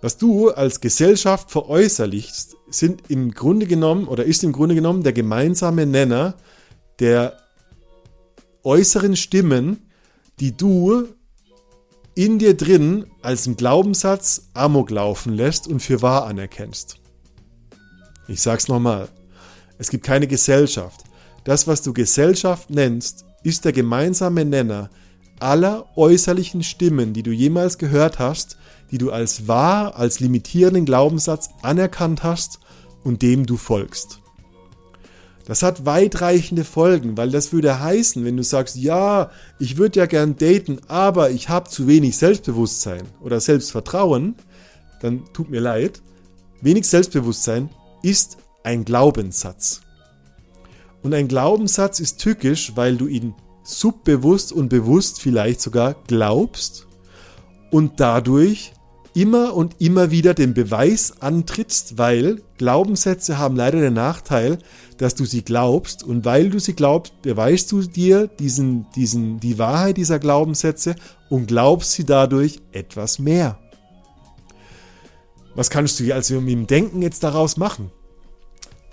[0.00, 5.12] Was du als Gesellschaft veräußerlichst, sind im Grunde genommen oder ist im Grunde genommen der
[5.12, 6.34] gemeinsame Nenner
[7.00, 7.38] der
[8.62, 9.88] äußeren Stimmen,
[10.40, 11.08] die du
[12.14, 16.96] in dir drin als einen Glaubenssatz Amok laufen lässt und für wahr anerkennst.
[18.28, 19.08] Ich sag's nochmal.
[19.78, 21.04] Es gibt keine Gesellschaft.
[21.44, 24.90] Das, was du Gesellschaft nennst, ist der gemeinsame Nenner
[25.40, 28.56] aller äußerlichen Stimmen, die du jemals gehört hast,
[28.90, 32.60] die du als wahr, als limitierenden Glaubenssatz anerkannt hast
[33.04, 34.20] und dem du folgst.
[35.48, 40.06] Das hat weitreichende Folgen, weil das würde heißen, wenn du sagst, ja, ich würde ja
[40.06, 44.34] gern daten, aber ich habe zu wenig Selbstbewusstsein oder Selbstvertrauen,
[45.00, 46.02] dann tut mir leid.
[46.60, 47.70] Wenig Selbstbewusstsein
[48.02, 49.80] ist ein Glaubenssatz.
[51.02, 53.34] Und ein Glaubenssatz ist tückisch, weil du ihn
[53.68, 56.86] subbewusst und bewusst vielleicht sogar glaubst
[57.70, 58.72] und dadurch
[59.14, 64.58] immer und immer wieder den Beweis antrittst, weil Glaubenssätze haben leider den Nachteil,
[64.96, 69.58] dass du sie glaubst und weil du sie glaubst, beweist du dir diesen, diesen, die
[69.58, 70.94] Wahrheit dieser Glaubenssätze
[71.28, 73.58] und glaubst sie dadurch etwas mehr.
[75.54, 77.90] Was kannst du also mit dem Denken jetzt daraus machen?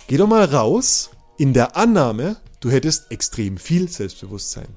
[0.08, 4.68] Geh doch mal raus in der Annahme, du hättest extrem viel Selbstbewusstsein.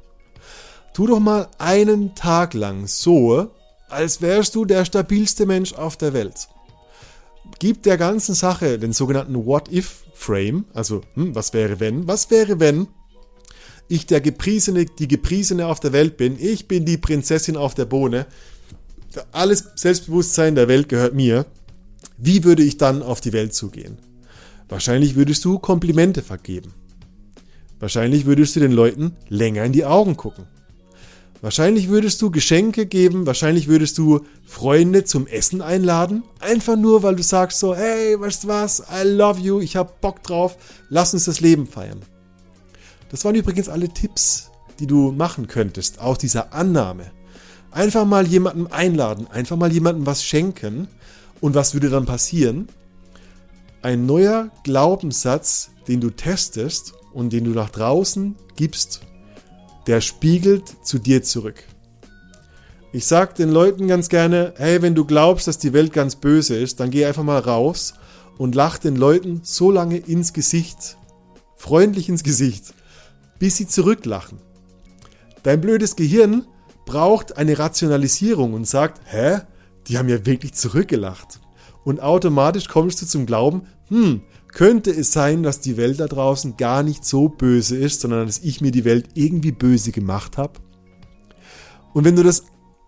[0.93, 3.51] Tu doch mal einen Tag lang so,
[3.89, 6.47] als wärst du der stabilste Mensch auf der Welt.
[7.59, 12.87] Gib der ganzen Sache den sogenannten What-If-Frame, also hm, was wäre wenn, was wäre wenn
[13.89, 17.85] ich der gepriesene, die gepriesene auf der Welt bin, ich bin die Prinzessin auf der
[17.85, 18.27] Bohne,
[19.31, 21.47] alles Selbstbewusstsein der Welt gehört mir,
[22.17, 23.97] wie würde ich dann auf die Welt zugehen?
[24.69, 26.73] Wahrscheinlich würdest du Komplimente vergeben.
[27.79, 30.45] Wahrscheinlich würdest du den Leuten länger in die Augen gucken.
[31.41, 37.15] Wahrscheinlich würdest du Geschenke geben, wahrscheinlich würdest du Freunde zum Essen einladen, einfach nur, weil
[37.15, 40.57] du sagst so, hey, weißt du was, I love you, ich hab Bock drauf,
[40.89, 42.01] lass uns das Leben feiern.
[43.09, 47.11] Das waren übrigens alle Tipps, die du machen könntest, aus dieser Annahme.
[47.71, 50.89] Einfach mal jemanden einladen, einfach mal jemandem was schenken
[51.39, 52.67] und was würde dann passieren?
[53.81, 59.01] Ein neuer Glaubenssatz, den du testest und den du nach draußen gibst
[59.89, 61.63] der spiegelt zu dir zurück.
[62.93, 66.55] Ich sag den Leuten ganz gerne, hey, wenn du glaubst, dass die Welt ganz böse
[66.55, 67.95] ist, dann geh einfach mal raus
[68.37, 70.95] und lach den Leuten so lange ins Gesicht,
[71.55, 72.75] freundlich ins Gesicht,
[73.39, 74.37] bis sie zurücklachen.
[75.41, 76.45] Dein blödes Gehirn
[76.85, 79.39] braucht eine Rationalisierung und sagt, hä,
[79.87, 81.39] die haben ja wirklich zurückgelacht.
[81.83, 86.57] Und automatisch kommst du zum Glauben, hm, könnte es sein, dass die Welt da draußen
[86.57, 90.59] gar nicht so böse ist, sondern dass ich mir die Welt irgendwie böse gemacht habe?
[91.93, 92.43] Und wenn du das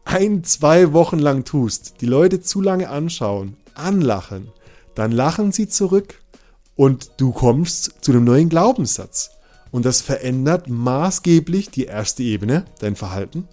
[0.06, 4.50] ein, zwei Wochen lang tust, die Leute zu lange anschauen, anlachen,
[4.95, 6.21] dann lachen sie zurück
[6.76, 9.32] und du kommst zu einem neuen Glaubenssatz.
[9.71, 13.47] Und das verändert maßgeblich die erste Ebene, dein Verhalten.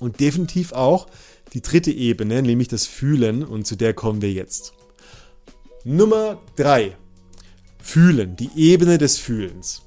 [0.00, 1.08] Und definitiv auch
[1.52, 3.44] die dritte Ebene, nämlich das Fühlen.
[3.44, 4.72] Und zu der kommen wir jetzt.
[5.84, 6.96] Nummer drei.
[7.82, 9.82] Fühlen, die Ebene des Fühlens.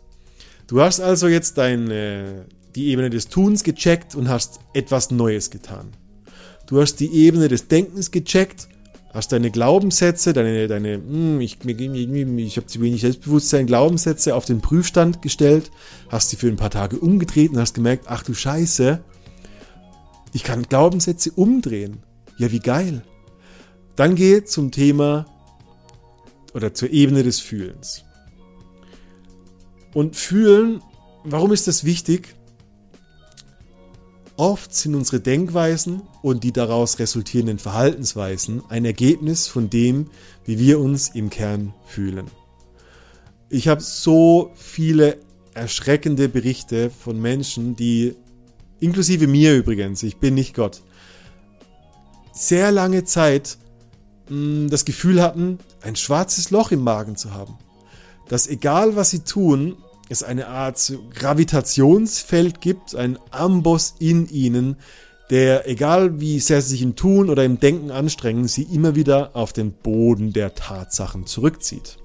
[0.68, 5.92] Du hast also jetzt deine, die Ebene des Tuns gecheckt und hast etwas Neues getan.
[6.68, 8.68] Du hast die Ebene des Denkens gecheckt,
[9.14, 14.60] hast deine Glaubenssätze, deine, deine hm, ich, ich habe zu wenig Selbstbewusstsein, Glaubenssätze auf den
[14.60, 15.72] Prüfstand gestellt,
[16.10, 19.02] hast sie für ein paar Tage umgedreht und hast gemerkt, ach du Scheiße,
[20.34, 22.04] ich kann Glaubenssätze umdrehen.
[22.38, 23.04] Ja, wie geil.
[23.96, 25.26] Dann geh zum Thema
[26.56, 28.06] oder zur Ebene des Fühlens.
[29.94, 30.82] Und fühlen,
[31.26, 32.34] warum ist das wichtig?
[34.38, 40.10] Oft sind unsere Denkweisen und die daraus resultierenden Verhaltensweisen ein Ergebnis von dem,
[40.46, 42.28] wie wir uns im Kern fühlen.
[43.50, 45.18] Ich habe so viele
[45.54, 48.16] erschreckende Berichte von Menschen, die,
[48.80, 50.82] inklusive mir übrigens, ich bin nicht Gott,
[52.34, 53.58] sehr lange Zeit
[54.30, 57.58] mh, das Gefühl hatten, ein schwarzes Loch im Magen zu haben.
[58.28, 59.78] Dass egal was sie tun,
[60.10, 64.78] es eine Art Gravitationsfeld gibt, ein Amboss in ihnen,
[65.30, 69.36] der, egal wie sehr sie sich im Tun oder im Denken anstrengen, sie immer wieder
[69.36, 71.98] auf den Boden der Tatsachen zurückzieht.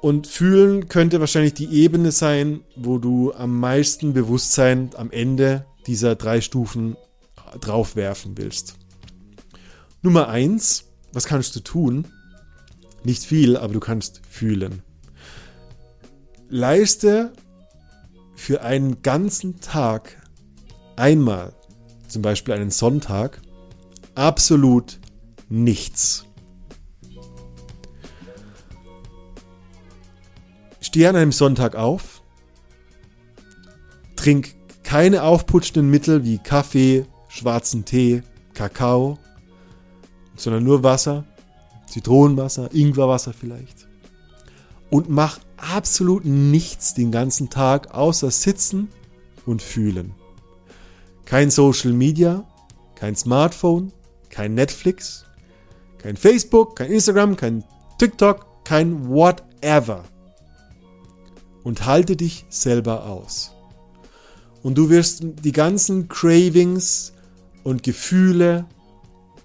[0.00, 6.16] Und fühlen könnte wahrscheinlich die Ebene sein, wo du am meisten Bewusstsein am Ende dieser
[6.16, 6.96] drei Stufen
[7.60, 8.76] draufwerfen willst.
[10.04, 12.08] Nummer eins, was kannst du tun?
[13.04, 14.82] Nicht viel, aber du kannst fühlen.
[16.48, 17.32] Leiste
[18.34, 20.20] für einen ganzen Tag
[20.96, 21.54] einmal,
[22.08, 23.40] zum Beispiel einen Sonntag,
[24.16, 24.98] absolut
[25.48, 26.24] nichts.
[30.80, 32.22] Steh an einem Sonntag auf,
[34.16, 39.18] trink keine aufputschenden Mittel wie Kaffee, schwarzen Tee, Kakao,
[40.36, 41.24] sondern nur Wasser,
[41.86, 43.86] Zitronenwasser, Ingwerwasser vielleicht.
[44.90, 48.88] Und mach absolut nichts den ganzen Tag außer sitzen
[49.46, 50.14] und fühlen.
[51.24, 52.44] Kein Social Media,
[52.94, 53.92] kein Smartphone,
[54.28, 55.24] kein Netflix,
[55.98, 57.64] kein Facebook, kein Instagram, kein
[57.98, 60.04] TikTok, kein whatever.
[61.62, 63.52] Und halte dich selber aus.
[64.62, 67.12] Und du wirst die ganzen Cravings
[67.62, 68.66] und Gefühle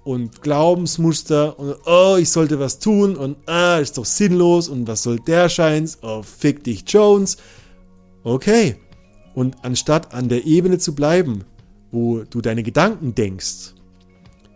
[0.07, 5.03] und Glaubensmuster und oh, ich sollte was tun und ah, ist doch sinnlos und was
[5.03, 5.99] soll der Scheins?
[6.01, 7.37] Oh, fick dich Jones.
[8.23, 8.77] Okay.
[9.35, 11.43] Und anstatt an der Ebene zu bleiben
[11.91, 13.73] wo du deine Gedanken denkst,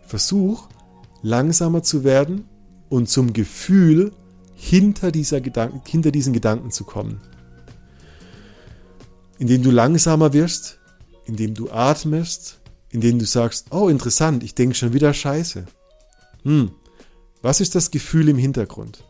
[0.06, 0.68] versuch
[1.22, 2.44] langsamer zu werden
[2.88, 4.12] und zum Gefühl
[4.54, 7.20] hinter, dieser Gedanken, hinter diesen Gedanken zu kommen.
[9.38, 10.78] Indem du langsamer wirst,
[11.24, 12.60] indem du atmest,
[12.92, 15.64] indem du sagst, oh interessant, ich denke schon wieder Scheiße.
[16.44, 16.70] Hm,
[17.40, 19.04] was ist das Gefühl im Hintergrund?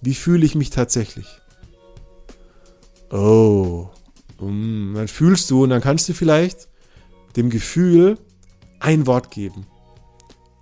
[0.00, 1.40] Wie fühle ich mich tatsächlich?
[3.10, 3.88] Oh,
[4.38, 6.68] um, dann fühlst du und dann kannst du vielleicht
[7.36, 8.18] dem Gefühl
[8.80, 9.66] ein Wort geben.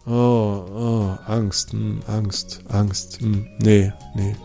[0.07, 4.37] Oh, oh, Angst, hm, Angst, Angst, hm, nee, nee.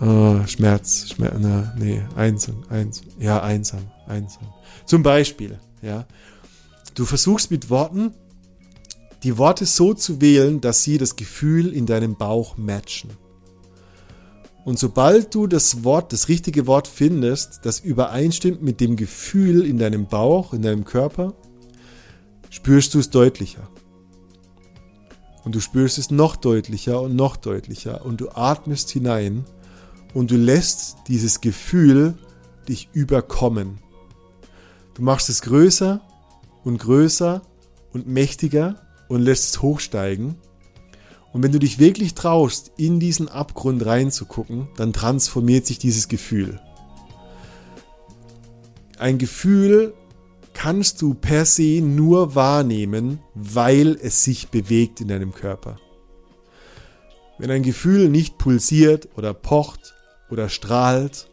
[0.00, 4.52] Oh, Schmerz, Schmerz, na, nee, einsam, einsam, ja, einsam, einsam.
[4.84, 6.06] Zum Beispiel, ja.
[6.94, 8.12] Du versuchst mit Worten
[9.22, 13.10] die Worte so zu wählen, dass sie das Gefühl in deinem Bauch matchen.
[14.64, 19.78] Und sobald du das Wort, das richtige Wort findest, das übereinstimmt mit dem Gefühl in
[19.78, 21.34] deinem Bauch, in deinem Körper,
[22.50, 23.68] spürst du es deutlicher.
[25.44, 29.44] Und du spürst es noch deutlicher und noch deutlicher und du atmest hinein
[30.14, 32.14] und du lässt dieses Gefühl
[32.68, 33.78] dich überkommen.
[34.94, 36.00] Du machst es größer
[36.64, 37.42] und größer
[37.92, 40.36] und mächtiger und lässt es hochsteigen
[41.32, 46.60] und wenn du dich wirklich traust, in diesen Abgrund reinzugucken, dann transformiert sich dieses Gefühl.
[48.98, 49.94] Ein Gefühl
[50.52, 55.78] kannst du per se nur wahrnehmen, weil es sich bewegt in deinem Körper.
[57.38, 59.94] Wenn ein Gefühl nicht pulsiert oder pocht
[60.30, 61.28] oder strahlt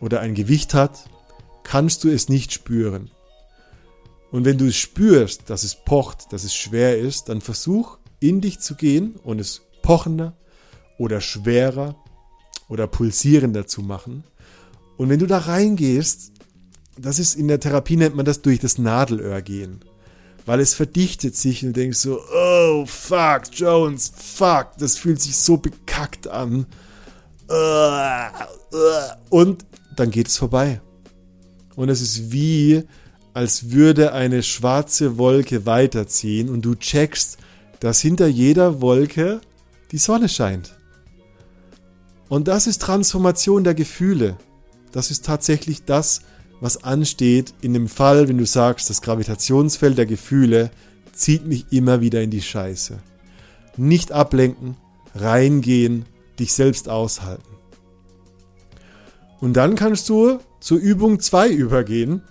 [0.00, 1.04] oder ein Gewicht hat,
[1.62, 3.10] kannst du es nicht spüren.
[4.30, 8.40] Und wenn du es spürst, dass es pocht, dass es schwer ist, dann versuch in
[8.40, 10.36] dich zu gehen und es pochender
[10.98, 11.96] oder schwerer
[12.68, 14.24] oder pulsierender zu machen.
[14.96, 16.32] Und wenn du da reingehst,
[16.98, 19.80] das ist in der Therapie nennt man das durch das Nadelöhr gehen.
[20.44, 25.36] Weil es verdichtet sich und du denkst so, oh fuck, Jones, fuck, das fühlt sich
[25.36, 26.66] so bekackt an.
[29.30, 29.64] Und
[29.94, 30.80] dann geht es vorbei.
[31.76, 32.82] Und es ist wie,
[33.38, 37.38] als würde eine schwarze Wolke weiterziehen und du checkst,
[37.78, 39.40] dass hinter jeder Wolke
[39.92, 40.76] die Sonne scheint.
[42.28, 44.36] Und das ist Transformation der Gefühle.
[44.90, 46.22] Das ist tatsächlich das,
[46.60, 50.72] was ansteht in dem Fall, wenn du sagst, das Gravitationsfeld der Gefühle
[51.12, 52.98] zieht mich immer wieder in die Scheiße.
[53.76, 54.76] Nicht ablenken,
[55.14, 56.06] reingehen,
[56.40, 57.54] dich selbst aushalten.
[59.38, 62.22] Und dann kannst du zur Übung 2 übergehen,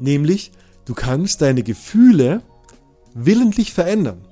[0.00, 0.52] nämlich
[0.84, 2.42] du kannst deine Gefühle
[3.14, 4.24] willentlich verändern.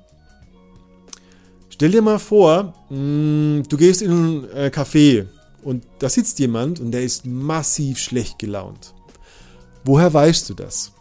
[1.69, 5.27] Stell dir mal vor, mm, du gehst in ein äh, Café
[5.63, 8.95] und da sitzt jemand und der ist massiv schlecht gelaunt.
[9.83, 10.91] Woher weißt du das?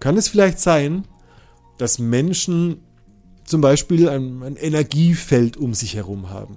[0.00, 1.04] Kann es vielleicht sein,
[1.78, 2.82] dass Menschen
[3.44, 6.56] zum Beispiel ein, ein Energiefeld um sich herum haben?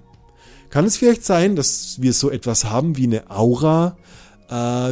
[0.69, 3.97] Kann es vielleicht sein, dass wir so etwas haben wie eine Aura,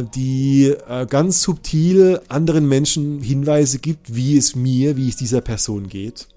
[0.02, 5.88] die äh, ganz subtil anderen Menschen Hinweise gibt, wie es mir, wie es dieser Person
[5.88, 6.28] geht?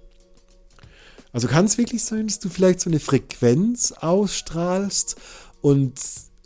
[1.32, 5.16] Also kann es wirklich sein, dass du vielleicht so eine Frequenz ausstrahlst
[5.62, 5.94] und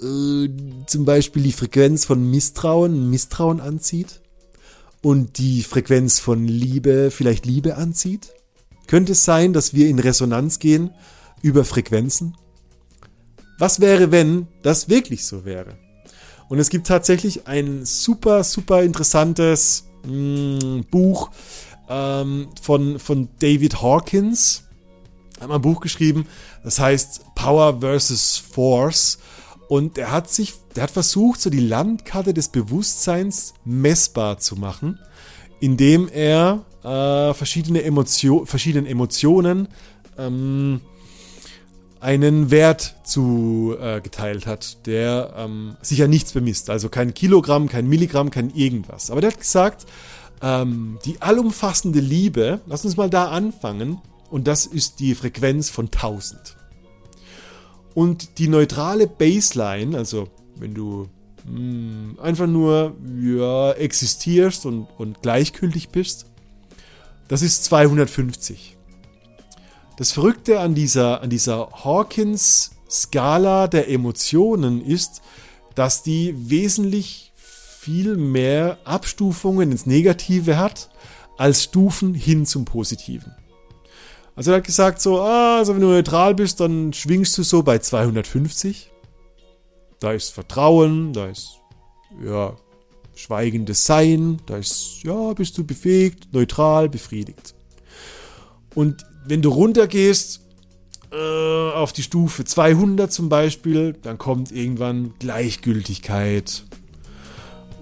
[0.01, 0.49] äh,
[0.85, 4.21] zum Beispiel die Frequenz von Misstrauen Misstrauen anzieht
[5.01, 8.33] und die Frequenz von Liebe vielleicht Liebe anzieht?
[8.87, 10.91] Könnte es sein, dass wir in Resonanz gehen
[11.41, 12.35] über Frequenzen?
[13.57, 15.84] Was wäre, wenn das wirklich so wäre?
[16.49, 21.31] Und es gibt tatsächlich ein super, super interessantes mh, mm, Buch
[21.89, 24.65] ähm, von, von David Hawkins
[25.39, 26.27] hat mal ein Buch geschrieben,
[26.63, 29.19] das heißt Power versus Force.
[29.67, 34.99] Und er hat sich, der hat versucht, so die Landkarte des Bewusstseins messbar zu machen,
[35.59, 39.67] indem er äh, verschiedene Emotion, verschiedenen Emotionen
[40.17, 40.81] ähm,
[42.05, 46.69] einen Wert zu äh, geteilt hat, der ähm, sich ja nichts bemisst.
[46.69, 49.09] Also kein Kilogramm, kein Milligramm, kein irgendwas.
[49.09, 49.87] Aber der hat gesagt,
[50.43, 53.99] ähm, die allumfassende Liebe, lass uns mal da anfangen,
[54.29, 56.55] und das ist die Frequenz von 1000.
[57.95, 60.27] Und die neutrale Baseline, also
[60.57, 61.09] wenn du
[61.45, 66.27] mh, hm, einfach nur ja, existierst und, und gleichgültig bist,
[67.27, 68.74] das ist 250.
[69.97, 75.21] Das Verrückte an dieser, an dieser Hawkins-Skala der Emotionen ist,
[75.73, 80.89] dass die wesentlich viel mehr Abstufungen ins Negative hat,
[81.37, 83.33] als Stufen hin zum Positiven.
[84.35, 87.63] Also er hat gesagt so, ah, also wenn du neutral bist, dann schwingst du so
[87.63, 88.91] bei 250.
[89.99, 91.61] Da ist Vertrauen, da ist,
[92.21, 92.57] ja,
[93.15, 97.55] schweigendes Sein, da ist, ja, bist du befähigt, neutral, befriedigt.
[98.73, 100.41] Und wenn du runtergehst
[101.11, 106.65] äh, auf die Stufe 200 zum Beispiel, dann kommt irgendwann Gleichgültigkeit.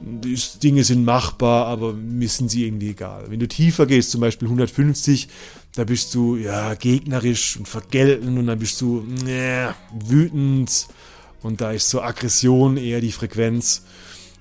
[0.01, 3.25] Die Dinge sind machbar, aber sind sie irgendwie egal.
[3.29, 5.29] Wenn du tiefer gehst, zum Beispiel 150,
[5.75, 9.69] da bist du ja gegnerisch und vergelten und dann bist du äh,
[10.05, 10.87] wütend
[11.41, 13.83] und da ist so Aggression eher die Frequenz.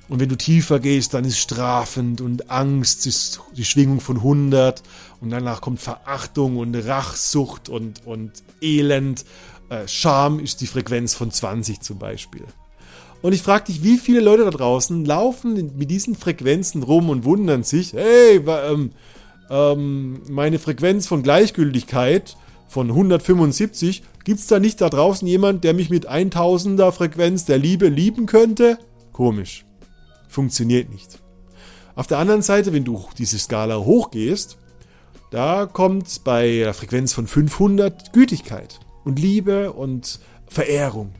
[0.09, 4.83] Und wenn du tiefer gehst, dann ist strafend und Angst ist die Schwingung von 100
[5.23, 9.25] und danach kommt Verachtung und Rachsucht und, und Elend.
[9.69, 12.45] Äh, Scham ist die Frequenz von 20 zum Beispiel.
[13.23, 17.25] Und ich frage dich, wie viele Leute da draußen laufen mit diesen Frequenzen rum und
[17.25, 18.91] wundern sich, hey, ähm,
[19.49, 25.73] ähm, meine Frequenz von Gleichgültigkeit von 175, gibt es da nicht da draußen jemand, der
[25.73, 28.77] mich mit 1000er Frequenz der Liebe lieben könnte?
[29.13, 29.65] Komisch.
[30.27, 31.21] Funktioniert nicht.
[31.95, 34.57] Auf der anderen Seite, wenn du diese Skala hochgehst,
[35.33, 41.15] da kommt bei der Frequenz von 500 Gütigkeit und Liebe und Verehrung.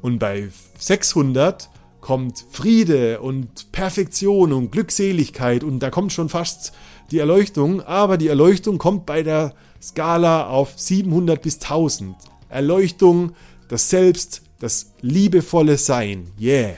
[0.00, 0.48] Und bei
[0.78, 1.68] 600
[2.00, 6.72] kommt Friede und Perfektion und Glückseligkeit und da kommt schon fast
[7.10, 12.14] die Erleuchtung, aber die Erleuchtung kommt bei der Skala auf 700 bis 1000.
[12.48, 13.32] Erleuchtung,
[13.68, 16.28] das Selbst, das liebevolle Sein.
[16.40, 16.76] Yeah.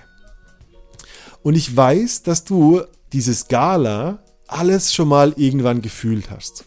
[1.43, 2.81] Und ich weiß, dass du
[3.13, 6.65] diese Skala alles schon mal irgendwann gefühlt hast.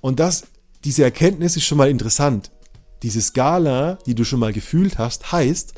[0.00, 0.46] Und das,
[0.84, 2.50] diese Erkenntnis ist schon mal interessant.
[3.02, 5.74] Diese Skala, die du schon mal gefühlt hast, heißt,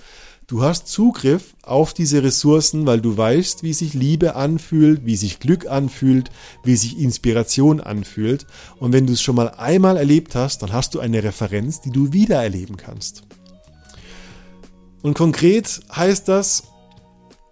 [0.47, 5.41] du hast Zugriff auf diese Ressourcen, weil du weißt, wie sich Liebe anfühlt, wie sich
[5.41, 6.31] Glück anfühlt,
[6.64, 8.47] wie sich Inspiration anfühlt.
[8.79, 11.91] Und wenn du es schon mal einmal erlebt hast, dann hast du eine Referenz, die
[11.91, 13.25] du wieder erleben kannst.
[15.03, 16.64] Und konkret heißt das,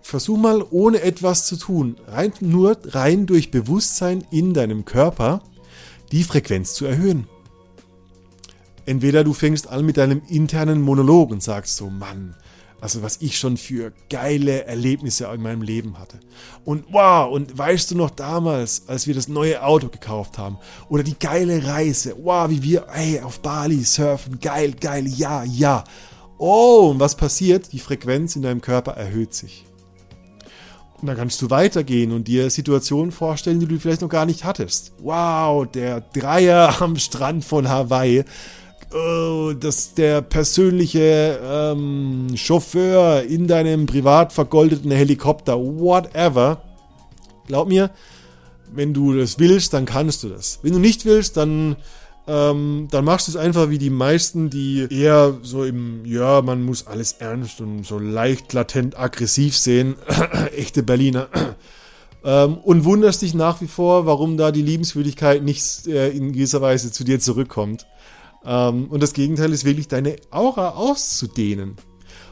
[0.07, 5.43] versuch mal ohne etwas zu tun, rein, nur rein durch Bewusstsein in deinem Körper
[6.13, 7.27] die Frequenz zu erhöhen.
[8.87, 12.37] Entweder du fängst an mit deinem internen Monolog und sagst so, Mann,
[12.81, 16.21] also was ich schon für geile Erlebnisse in meinem Leben hatte.
[16.65, 21.03] Und wow, und weißt du noch damals, als wir das neue Auto gekauft haben oder
[21.03, 25.83] die geile Reise, wow, wie wir ey, auf Bali surfen, geil, geil, ja, ja.
[26.39, 27.73] Oh, und was passiert?
[27.73, 29.66] Die Frequenz in deinem Körper erhöht sich.
[31.01, 34.45] Und dann kannst du weitergehen und dir Situationen vorstellen, die du vielleicht noch gar nicht
[34.45, 34.93] hattest.
[34.99, 38.25] Wow, der Dreier am Strand von Hawaii.
[38.95, 46.63] Oh, dass der persönliche ähm, Chauffeur in deinem privat vergoldeten Helikopter, whatever.
[47.47, 47.91] Glaub mir,
[48.73, 50.61] wenn du das willst, dann kannst du das.
[50.63, 51.77] Wenn du nicht willst, dann
[52.29, 56.64] ähm, dann machst du es einfach wie die meisten, die eher so im, ja, man
[56.64, 59.95] muss alles ernst und so leicht latent aggressiv sehen.
[60.57, 61.29] Echte Berliner.
[62.24, 66.61] ähm, und wunderst dich nach wie vor, warum da die Liebenswürdigkeit nicht äh, in gewisser
[66.61, 67.87] Weise zu dir zurückkommt.
[68.45, 71.77] Ähm, und das Gegenteil ist wirklich deine Aura auszudehnen.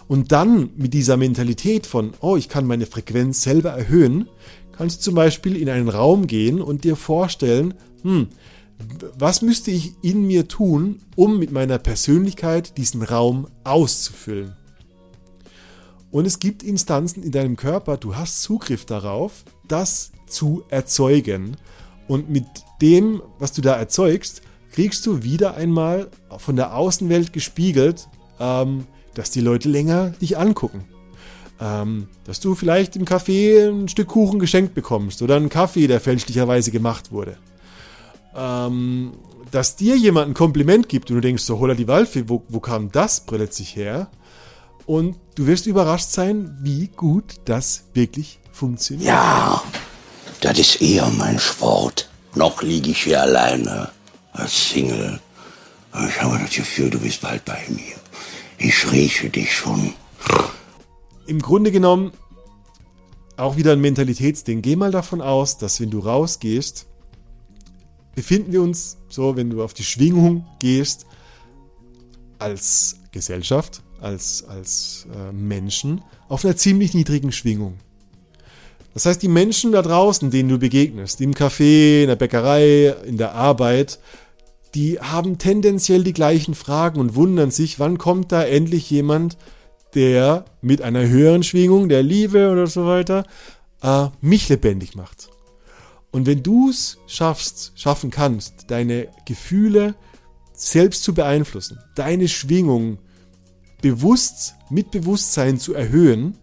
[0.09, 4.29] Und dann mit dieser Mentalität von, oh, ich kann meine Frequenz selber erhöhen,
[4.73, 8.29] kannst du zum Beispiel in einen Raum gehen und dir vorstellen, hm,
[9.19, 14.57] was müsste ich in mir tun, um mit meiner Persönlichkeit diesen Raum auszufüllen?
[16.11, 21.57] Und es gibt Instanzen in deinem Körper, du hast Zugriff darauf, das zu erzeugen.
[22.07, 22.47] Und mit
[22.81, 26.09] dem, was du da erzeugst, kriegst du wieder einmal
[26.39, 28.09] von der Außenwelt gespiegelt,
[28.39, 30.85] ähm, dass die Leute länger dich angucken.
[31.61, 36.01] Ähm, dass du vielleicht im Café ein Stück Kuchen geschenkt bekommst oder einen Kaffee, der
[36.01, 37.39] fälschlicherweise gemacht wurde
[38.37, 39.13] ähm,
[39.51, 42.61] dass dir jemand ein Kompliment gibt und du denkst so, holla die Waldfee, wo, wo
[42.61, 44.09] kam das plötzlich her?
[44.87, 49.09] Und du wirst überrascht sein, wie gut das wirklich funktioniert.
[49.09, 49.63] Ja,
[50.41, 52.11] das ist eher mein Sport.
[52.35, 53.91] Noch liege ich hier alleine
[54.33, 55.21] als Single.
[55.93, 57.95] Aber ich habe das Gefühl, du bist bald bei mir.
[58.59, 59.95] Ich rieche dich schon.
[61.27, 62.13] Im Grunde genommen
[63.37, 64.63] auch wieder ein Mentalitätsding.
[64.63, 66.87] Geh mal davon aus, dass wenn du rausgehst,
[68.15, 71.07] befinden wir uns, so wenn du auf die Schwingung gehst,
[72.39, 77.79] als Gesellschaft, als, als äh, Menschen, auf einer ziemlich niedrigen Schwingung.
[78.93, 83.17] Das heißt, die Menschen da draußen, denen du begegnest, im Café, in der Bäckerei, in
[83.17, 83.99] der Arbeit,
[84.75, 89.37] die haben tendenziell die gleichen Fragen und wundern sich, wann kommt da endlich jemand,
[89.95, 93.25] der mit einer höheren Schwingung, der Liebe oder so weiter,
[93.83, 95.31] äh, mich lebendig macht.
[96.15, 99.97] Und wenn du es schaffst, schaffen kannst, deine Gefühle
[100.53, 102.99] selbst zu beeinflussen, deine Schwingung
[103.83, 106.39] bewusst mit Bewusstsein zu erhöhen,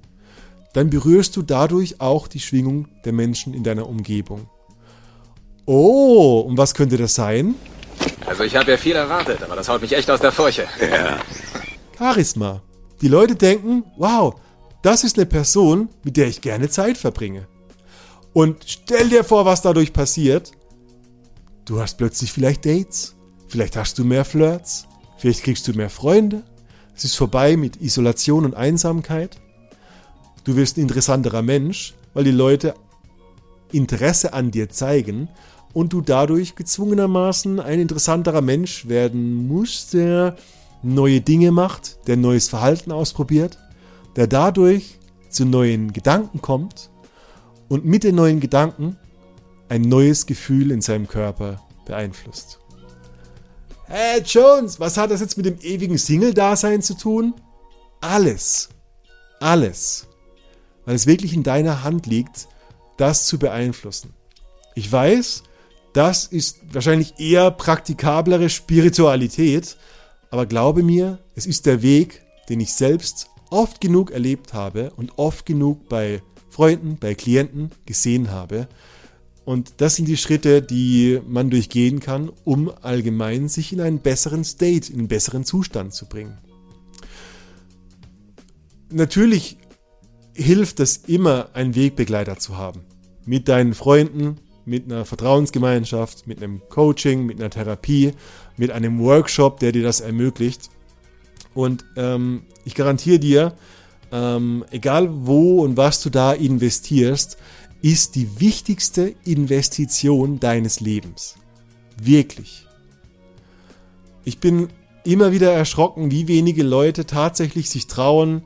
[0.74, 4.50] dann berührst du dadurch auch die Schwingung der Menschen in deiner Umgebung.
[5.66, 7.56] Oh, und was könnte das sein?
[8.26, 10.68] Also ich habe ja viel erwartet, aber das haut mich echt aus der Furche.
[10.82, 11.18] Ja.
[11.98, 12.62] Charisma.
[13.00, 14.36] Die Leute denken, wow,
[14.82, 17.48] das ist eine Person, mit der ich gerne Zeit verbringe.
[18.34, 20.52] Und stell dir vor, was dadurch passiert.
[21.66, 23.16] Du hast plötzlich vielleicht Dates,
[23.48, 26.44] vielleicht hast du mehr Flirts, vielleicht kriegst du mehr Freunde.
[26.96, 29.40] Es ist vorbei mit Isolation und Einsamkeit.
[30.44, 32.74] Du wirst ein interessanterer Mensch, weil die Leute
[33.72, 35.30] Interesse an dir zeigen
[35.74, 40.36] und du dadurch gezwungenermaßen ein interessanterer Mensch werden musst, der
[40.84, 43.58] neue Dinge macht, der neues Verhalten ausprobiert,
[44.16, 46.91] der dadurch zu neuen Gedanken kommt
[47.72, 48.98] und mit den neuen Gedanken
[49.70, 52.60] ein neues Gefühl in seinem Körper beeinflusst.
[53.86, 57.34] Hey Jones, was hat das jetzt mit dem ewigen Single-Dasein zu tun?
[58.02, 58.68] Alles.
[59.40, 60.10] Alles.
[60.84, 62.50] Weil es wirklich in deiner Hand liegt,
[62.98, 64.14] das zu beeinflussen.
[64.76, 65.44] Ich weiß,
[65.94, 69.78] das ist wahrscheinlich eher praktikablere Spiritualität,
[70.30, 75.14] aber glaube mir, es ist der Weg, den ich selbst oft genug erlebt habe und
[75.16, 78.68] oft genug bei Freunden, bei Klienten gesehen habe.
[79.46, 84.44] Und das sind die Schritte, die man durchgehen kann, um allgemein sich in einen besseren
[84.44, 86.38] State, in einen besseren Zustand zu bringen.
[88.92, 89.58] Natürlich
[90.36, 92.82] hilft es immer, einen Wegbegleiter zu haben.
[93.26, 98.12] Mit deinen Freunden, mit einer Vertrauensgemeinschaft, mit einem Coaching, mit einer Therapie,
[98.58, 100.70] mit einem Workshop, der dir das ermöglicht.
[101.54, 103.56] Und ähm, ich garantiere dir,
[104.12, 107.38] ähm, egal wo und was du da investierst,
[107.82, 111.36] ist die wichtigste Investition deines Lebens.
[112.02, 112.68] Wirklich.
[114.24, 114.70] Ich bin
[115.04, 118.44] immer wieder erschrocken, wie wenige Leute tatsächlich sich trauen,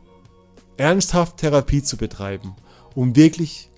[0.78, 2.56] ernsthaft Therapie zu betreiben,
[2.94, 3.70] um wirklich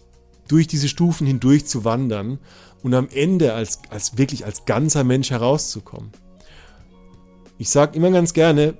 [0.47, 2.39] durch diese Stufen hindurch zu wandern
[2.83, 6.11] und am Ende als, als wirklich als ganzer Mensch herauszukommen.
[7.57, 8.75] Ich sage immer ganz gerne,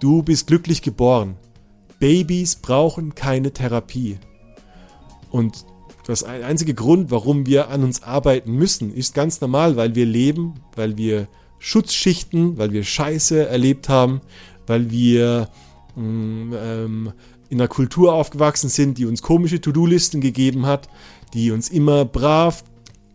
[0.00, 1.36] du bist glücklich geboren.
[2.00, 4.18] Babys brauchen keine Therapie.
[5.30, 5.64] Und
[6.06, 10.54] das einzige Grund, warum wir an uns arbeiten müssen, ist ganz normal, weil wir leben,
[10.74, 11.28] weil wir
[11.60, 14.22] Schutzschichten, weil wir Scheiße erlebt haben,
[14.66, 15.48] weil wir
[15.94, 17.12] mm, ähm,
[17.50, 20.88] in einer Kultur aufgewachsen sind, die uns komische To-Do-Listen gegeben hat,
[21.34, 22.64] die uns immer brav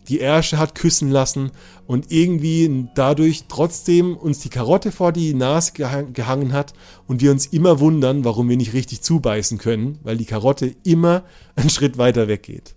[0.08, 1.52] die Ärsche hat küssen lassen
[1.88, 6.74] und irgendwie dadurch trotzdem uns die Karotte vor die Nase gehangen hat
[7.08, 11.24] und wir uns immer wundern, warum wir nicht richtig zubeißen können, weil die Karotte immer
[11.56, 12.76] einen Schritt weiter weggeht.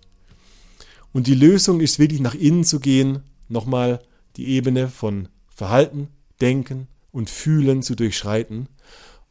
[1.12, 4.00] Und die Lösung ist wirklich nach innen zu gehen, nochmal
[4.36, 6.08] die Ebene von Verhalten,
[6.40, 8.68] Denken und Fühlen zu durchschreiten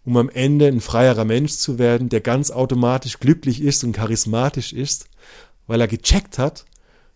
[0.08, 4.72] um am Ende ein freierer Mensch zu werden, der ganz automatisch glücklich ist und charismatisch
[4.72, 5.10] ist,
[5.68, 6.64] weil er gecheckt hat,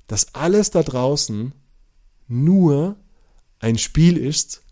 [0.07, 1.53] dass alles da draußen
[2.27, 2.95] nur
[3.59, 4.63] ein Spiel ist,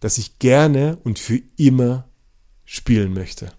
[0.00, 2.08] das ich gerne und für immer
[2.64, 3.52] spielen möchte.